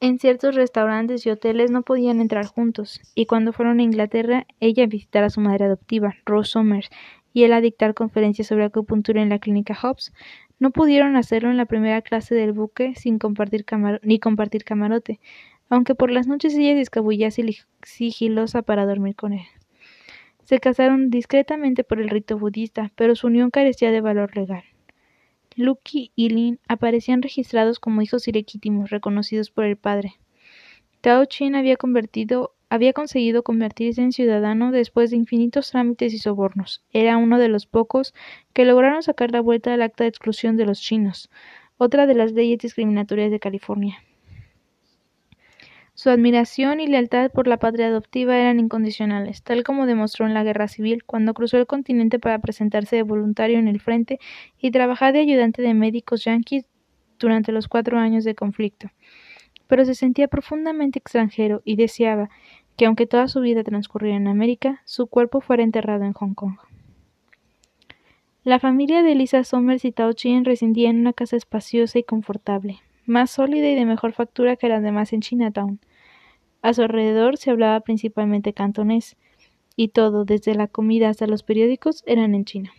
[0.00, 4.82] En ciertos restaurantes y hoteles no podían entrar juntos, y cuando fueron a Inglaterra, ella
[4.82, 6.90] a visitar a su madre adoptiva, Rose Somers,
[7.32, 10.12] y él a dictar conferencias sobre acupuntura en la clínica Hobbs,
[10.58, 13.64] no pudieron hacerlo en la primera clase del buque sin compartir
[14.02, 15.20] ni compartir camarote,
[15.68, 19.46] aunque por las noches ella se sigilosa para dormir con él.
[20.44, 24.64] Se casaron discretamente por el rito budista, pero su unión carecía de valor legal.
[25.56, 30.14] Lucky y Lin aparecían registrados como hijos ilegítimos reconocidos por el padre.
[31.00, 36.82] Tao Chin había convertido había conseguido convertirse en ciudadano después de infinitos trámites y sobornos.
[36.92, 38.14] Era uno de los pocos
[38.52, 41.30] que lograron sacar la vuelta del acta de exclusión de los chinos,
[41.78, 43.98] otra de las leyes discriminatorias de California.
[45.96, 50.42] Su admiración y lealtad por la patria adoptiva eran incondicionales, tal como demostró en la
[50.42, 54.18] Guerra Civil, cuando cruzó el continente para presentarse de voluntario en el frente
[54.58, 56.66] y trabajar de ayudante de médicos yanquis
[57.20, 58.90] durante los cuatro años de conflicto.
[59.68, 62.28] Pero se sentía profundamente extranjero y deseaba,
[62.76, 66.56] que aunque toda su vida transcurriera en América, su cuerpo fuera enterrado en Hong Kong.
[68.42, 72.80] La familia de Lisa Somers y Tao Chien residía en una casa espaciosa y confortable,
[73.06, 75.80] más sólida y de mejor factura que las demás en Chinatown.
[76.62, 79.16] A su alrededor se hablaba principalmente cantonés,
[79.76, 82.70] y todo, desde la comida hasta los periódicos, eran en chino.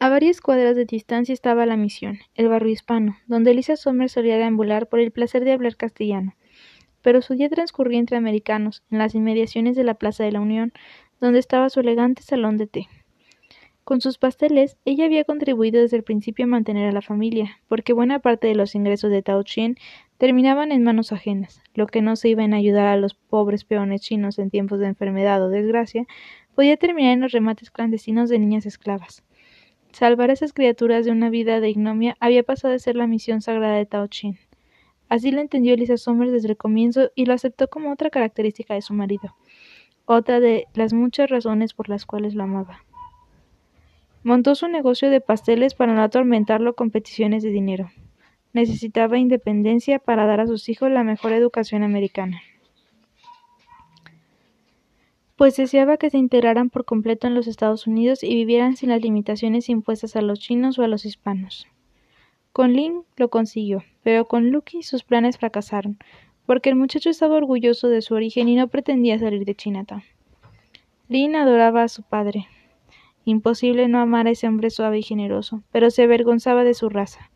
[0.00, 4.36] A varias cuadras de distancia estaba la misión, el barrio hispano, donde Lisa Somers solía
[4.36, 6.34] deambular por el placer de hablar castellano
[7.02, 10.72] pero su día transcurría entre americanos, en las inmediaciones de la Plaza de la Unión,
[11.20, 12.88] donde estaba su elegante salón de té.
[13.88, 17.94] Con sus pasteles, ella había contribuido desde el principio a mantener a la familia, porque
[17.94, 19.76] buena parte de los ingresos de Tao Chien
[20.18, 24.02] terminaban en manos ajenas, lo que no se iba en ayudar a los pobres peones
[24.02, 26.06] chinos en tiempos de enfermedad o desgracia,
[26.54, 29.24] podía terminar en los remates clandestinos de niñas esclavas.
[29.90, 33.40] Salvar a esas criaturas de una vida de ignomia había pasado de ser la misión
[33.40, 34.38] sagrada de Tao Chien.
[35.08, 38.82] Así lo entendió Elisa Somers desde el comienzo y lo aceptó como otra característica de
[38.82, 39.34] su marido,
[40.04, 42.84] otra de las muchas razones por las cuales lo amaba.
[44.28, 47.90] Montó su negocio de pasteles para no atormentarlo con peticiones de dinero.
[48.52, 52.42] Necesitaba independencia para dar a sus hijos la mejor educación americana.
[55.36, 59.00] Pues deseaba que se integraran por completo en los Estados Unidos y vivieran sin las
[59.00, 61.66] limitaciones impuestas a los chinos o a los hispanos.
[62.52, 65.96] Con Lin lo consiguió, pero con Lucky sus planes fracasaron,
[66.44, 70.02] porque el muchacho estaba orgulloso de su origen y no pretendía salir de Chinatown.
[71.08, 72.46] Lin adoraba a su padre.
[73.28, 77.30] Imposible no amar a ese hombre suave y generoso, pero se avergonzaba de su raza.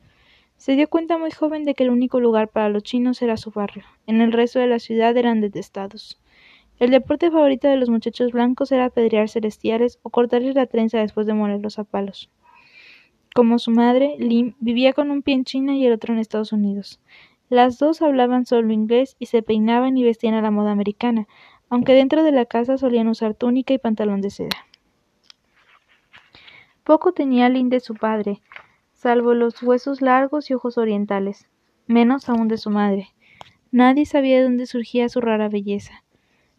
[0.57, 3.51] Se dio cuenta muy joven de que el único lugar para los chinos era su
[3.51, 3.85] barrio.
[4.07, 6.19] En el resto de la ciudad eran detestados.
[6.79, 11.27] El deporte favorito de los muchachos blancos era apedrear celestiales o cortarles la trenza después
[11.27, 12.31] de molerlos a palos.
[13.35, 16.55] Como su madre, Lim vivía con un pie en China y el otro en Estados
[16.55, 17.01] Unidos.
[17.51, 21.29] Las dos hablaban solo inglés y se peinaban y vestían a la moda americana,
[21.69, 24.57] aunque dentro de la casa solían usar túnica y pantalón de seda.
[26.85, 28.43] Poco tenía Lin de su padre,
[28.93, 31.49] salvo los huesos largos y ojos orientales,
[31.87, 33.11] menos aún de su madre.
[33.71, 36.03] Nadie sabía de dónde surgía su rara belleza.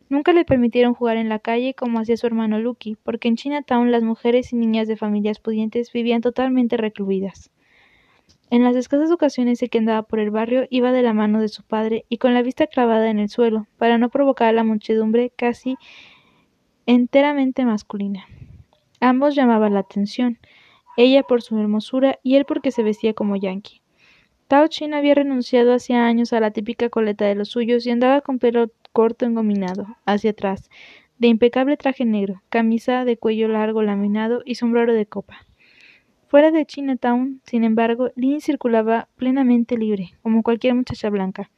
[0.07, 3.91] Nunca le permitieron jugar en la calle como hacía su hermano Lucky, porque en Chinatown
[3.91, 7.51] las mujeres y niñas de familias pudientes vivían totalmente recluidas.
[8.49, 11.49] En las escasas ocasiones en que andaba por el barrio iba de la mano de
[11.49, 14.63] su padre y con la vista clavada en el suelo, para no provocar a la
[14.63, 15.75] muchedumbre casi
[16.85, 18.25] enteramente masculina.
[19.03, 20.39] Ambos llamaban la atención,
[20.95, 23.81] ella por su hermosura y él porque se vestía como yankee.
[24.47, 28.21] Tao Chin había renunciado hacía años a la típica coleta de los suyos y andaba
[28.21, 30.69] con pelo corto engominado, hacia atrás,
[31.17, 35.45] de impecable traje negro, camisa de cuello largo laminado y sombrero de copa.
[36.29, 41.51] Fuera de Chinatown, sin embargo, Lynn circulaba plenamente libre, como cualquier muchacha blanca.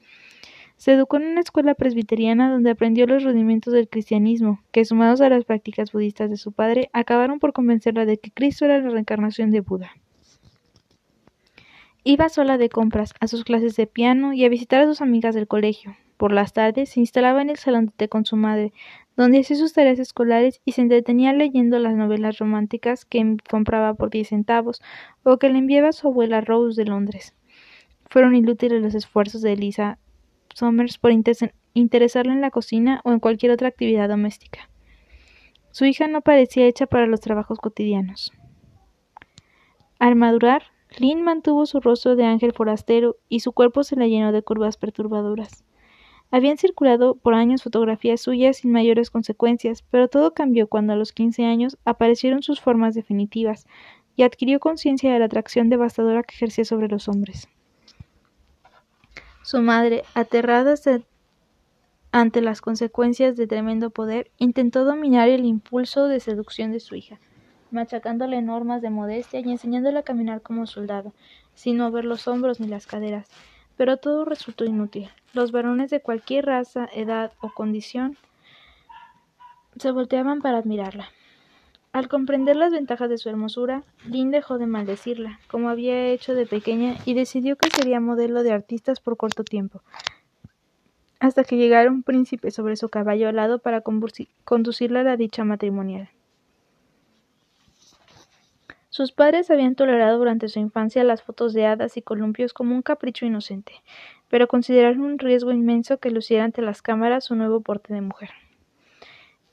[0.78, 5.30] Se educó en una escuela presbiteriana donde aprendió los rudimentos del cristianismo, que sumados a
[5.30, 9.52] las prácticas budistas de su padre, acabaron por convencerla de que Cristo era la reencarnación
[9.52, 9.92] de Buda.
[12.04, 15.34] Iba sola de compras, a sus clases de piano y a visitar a sus amigas
[15.34, 15.96] del colegio.
[16.18, 18.74] Por las tardes se instalaba en el salón de té con su madre,
[19.18, 24.10] donde hacía sus tareas escolares y se entretenía leyendo las novelas románticas que compraba por
[24.12, 24.82] diez centavos
[25.24, 27.34] o que le enviaba su abuela Rose de Londres.
[28.08, 29.98] Fueron inútiles los esfuerzos de Elisa
[30.56, 31.12] Somers por
[31.74, 34.70] interesarla en la cocina o en cualquier otra actividad doméstica.
[35.72, 38.32] Su hija no parecía hecha para los trabajos cotidianos.
[40.00, 40.64] Al madurar,
[40.98, 44.78] Lynn mantuvo su rostro de ángel forastero y su cuerpo se le llenó de curvas
[44.78, 45.66] perturbadoras.
[46.32, 51.12] Habían circulado por años fotografías suyas sin mayores consecuencias, pero todo cambió cuando a los
[51.12, 53.68] quince años aparecieron sus formas definitivas
[54.16, 57.50] y adquirió conciencia de la atracción devastadora que ejercía sobre los hombres.
[59.46, 60.74] Su madre, aterrada
[62.12, 67.20] ante las consecuencias de tremendo poder, intentó dominar el impulso de seducción de su hija,
[67.70, 71.14] machacándole normas de modestia y enseñándola a caminar como soldado,
[71.54, 73.28] sin mover los hombros ni las caderas.
[73.78, 75.12] Pero todo resultó inútil.
[75.34, 78.18] Los varones de cualquier raza, edad o condición
[79.78, 81.10] se volteaban para admirarla.
[81.96, 86.46] Al comprender las ventajas de su hermosura, Lynn dejó de maldecirla, como había hecho de
[86.46, 89.82] pequeña, y decidió que sería modelo de artistas por corto tiempo,
[91.22, 96.10] hasta que llegara un príncipe sobre su caballo alado para conducirla a la dicha matrimonial.
[98.90, 102.82] Sus padres habían tolerado durante su infancia las fotos de hadas y columpios como un
[102.82, 103.72] capricho inocente,
[104.28, 108.32] pero consideraron un riesgo inmenso que luciera ante las cámaras su nuevo porte de mujer.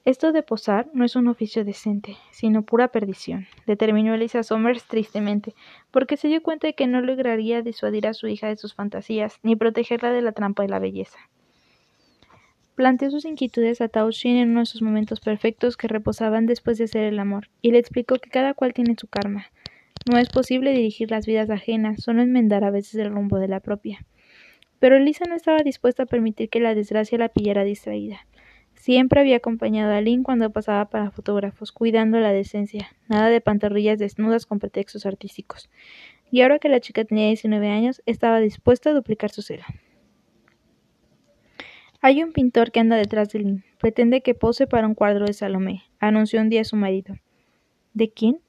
[0.04, 5.54] Esto de posar no es un oficio decente, sino pura perdición, determinó Elisa Somers tristemente,
[5.92, 9.38] porque se dio cuenta de que no lograría disuadir a su hija de sus fantasías,
[9.44, 11.18] ni protegerla de la trampa de la belleza.
[12.74, 16.78] Planteó sus inquietudes a Tao Xin en uno de sus momentos perfectos que reposaban después
[16.78, 19.46] de hacer el amor, y le explicó que cada cual tiene su karma.
[20.10, 23.60] No es posible dirigir las vidas ajenas, solo enmendar a veces el rumbo de la
[23.60, 24.04] propia.
[24.80, 28.26] Pero Elisa no estaba dispuesta a permitir que la desgracia la pillara distraída.
[28.82, 33.96] Siempre había acompañado a Lynn cuando pasaba para fotógrafos, cuidando la decencia, nada de pantorrillas
[34.00, 35.70] desnudas con pretextos artísticos.
[36.32, 39.62] Y ahora que la chica tenía 19 años, estaba dispuesta a duplicar su celo.
[42.00, 43.64] Hay un pintor que anda detrás de Lynn.
[43.78, 47.14] Pretende que pose para un cuadro de Salomé, anunció un día su marido.
[47.94, 48.40] ¿De quién?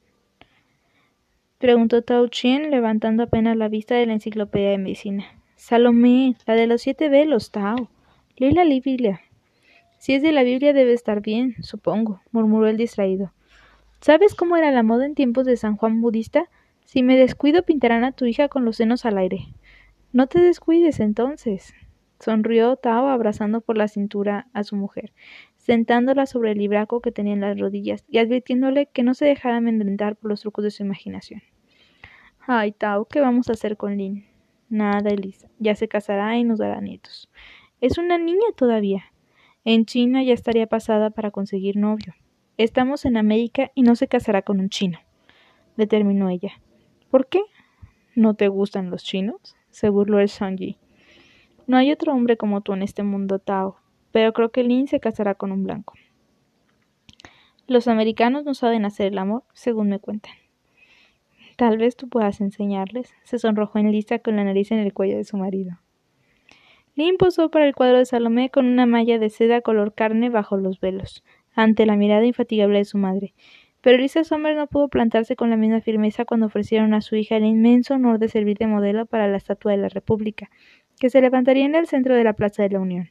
[1.59, 5.25] preguntó Tao Chien, levantando apenas la vista de la enciclopedia de medicina.
[5.57, 7.87] Salomé, la de los siete velos, Tao.
[8.37, 8.63] Lee la.
[10.03, 13.31] Si es de la Biblia debe estar bien, supongo, murmuró el distraído.
[14.01, 16.49] ¿Sabes cómo era la moda en tiempos de San Juan Budista?
[16.83, 19.47] Si me descuido pintarán a tu hija con los senos al aire.
[20.11, 21.73] No te descuides entonces.
[22.19, 25.13] Sonrió Tao abrazando por la cintura a su mujer,
[25.55, 29.55] sentándola sobre el libraco que tenía en las rodillas y advirtiéndole que no se dejara
[29.55, 31.43] amedrentar por los trucos de su imaginación.
[32.45, 34.25] Ay, Tao, ¿qué vamos a hacer con Lynn?
[34.67, 35.47] Nada, Elisa.
[35.59, 37.29] Ya se casará y nos dará nietos.
[37.79, 39.12] Es una niña todavía.
[39.65, 42.13] En China ya estaría pasada para conseguir novio.
[42.57, 44.99] Estamos en América y no se casará con un chino,
[45.77, 46.51] determinó ella.
[47.09, 47.39] ¿Por qué?
[48.13, 49.55] ¿No te gustan los chinos?
[49.69, 50.77] se burló el Sanji.
[51.65, 53.77] No hay otro hombre como tú en este mundo, Tao,
[54.11, 55.93] pero creo que Lin se casará con un blanco.
[57.65, 60.33] Los americanos no saben hacer el amor, según me cuentan.
[61.55, 65.15] Tal vez tú puedas enseñarles, se sonrojó en lista con la nariz en el cuello
[65.15, 65.79] de su marido.
[66.95, 70.57] Lynn posó para el cuadro de Salomé con una malla de seda color carne bajo
[70.57, 71.23] los velos,
[71.55, 73.33] ante la mirada infatigable de su madre.
[73.81, 77.37] Pero Lisa Somers no pudo plantarse con la misma firmeza cuando ofrecieron a su hija
[77.37, 80.51] el inmenso honor de servir de modelo para la estatua de la República,
[80.99, 83.09] que se levantaría en el centro de la Plaza de la Unión.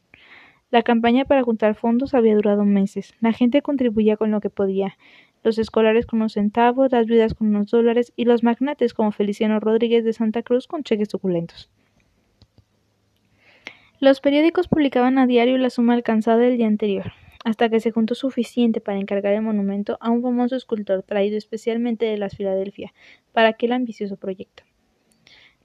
[0.71, 3.15] La campaña para juntar fondos había durado meses.
[3.21, 4.97] La gente contribuía con lo que podía.
[5.43, 9.59] Los escolares con unos centavos, las viudas con unos dólares y los magnates como Feliciano
[9.59, 11.69] Rodríguez de Santa Cruz con cheques suculentos.
[14.03, 17.13] Los periódicos publicaban a diario la suma alcanzada del día anterior,
[17.45, 22.07] hasta que se juntó suficiente para encargar el monumento a un famoso escultor traído especialmente
[22.07, 22.93] de las Filadelfia
[23.31, 24.65] para aquel ambicioso proyecto.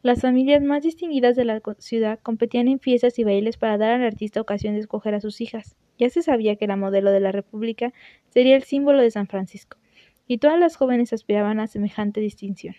[0.04, 4.04] Las familias más distinguidas de la ciudad competían en fiestas y bailes para dar al
[4.04, 5.76] artista ocasión de escoger a sus hijas.
[5.98, 7.92] Ya se sabía que la modelo de la República
[8.30, 9.80] sería el símbolo de San Francisco,
[10.28, 12.76] y todas las jóvenes aspiraban a semejante distinción.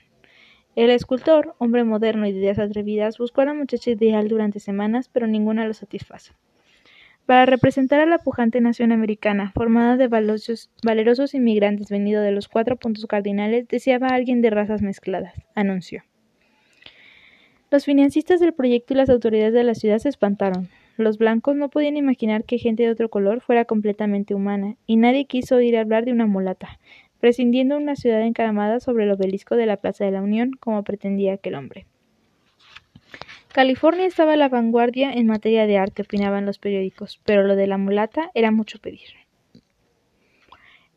[0.79, 5.11] El escultor, hombre moderno y de ideas atrevidas, buscó a la muchacha ideal durante semanas,
[5.12, 6.35] pero ninguna lo satisfazo.
[7.26, 12.76] Para representar a la pujante nación americana, formada de valerosos inmigrantes venidos de los cuatro
[12.76, 16.05] puntos cardinales, deseaba a alguien de razas mezcladas, anunció.
[17.72, 20.68] Los financistas del proyecto y las autoridades de la ciudad se espantaron.
[20.97, 25.24] Los blancos no podían imaginar que gente de otro color fuera completamente humana, y nadie
[25.24, 26.79] quiso oír hablar de una mulata,
[27.21, 31.35] prescindiendo una ciudad encaramada sobre el obelisco de la Plaza de la Unión, como pretendía
[31.35, 31.87] aquel hombre.
[33.53, 37.66] California estaba a la vanguardia en materia de arte, opinaban los periódicos, pero lo de
[37.66, 39.09] la mulata era mucho pedir.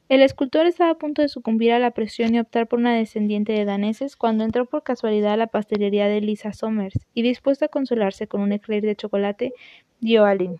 [0.10, 3.54] El escultor estaba a punto de sucumbir a la presión y optar por una descendiente
[3.54, 7.70] de daneses cuando entró por casualidad a la pastelería de Lisa Somers y dispuesto a
[7.70, 9.54] consolarse con un eclair de chocolate,
[10.02, 10.60] dio a Lynn.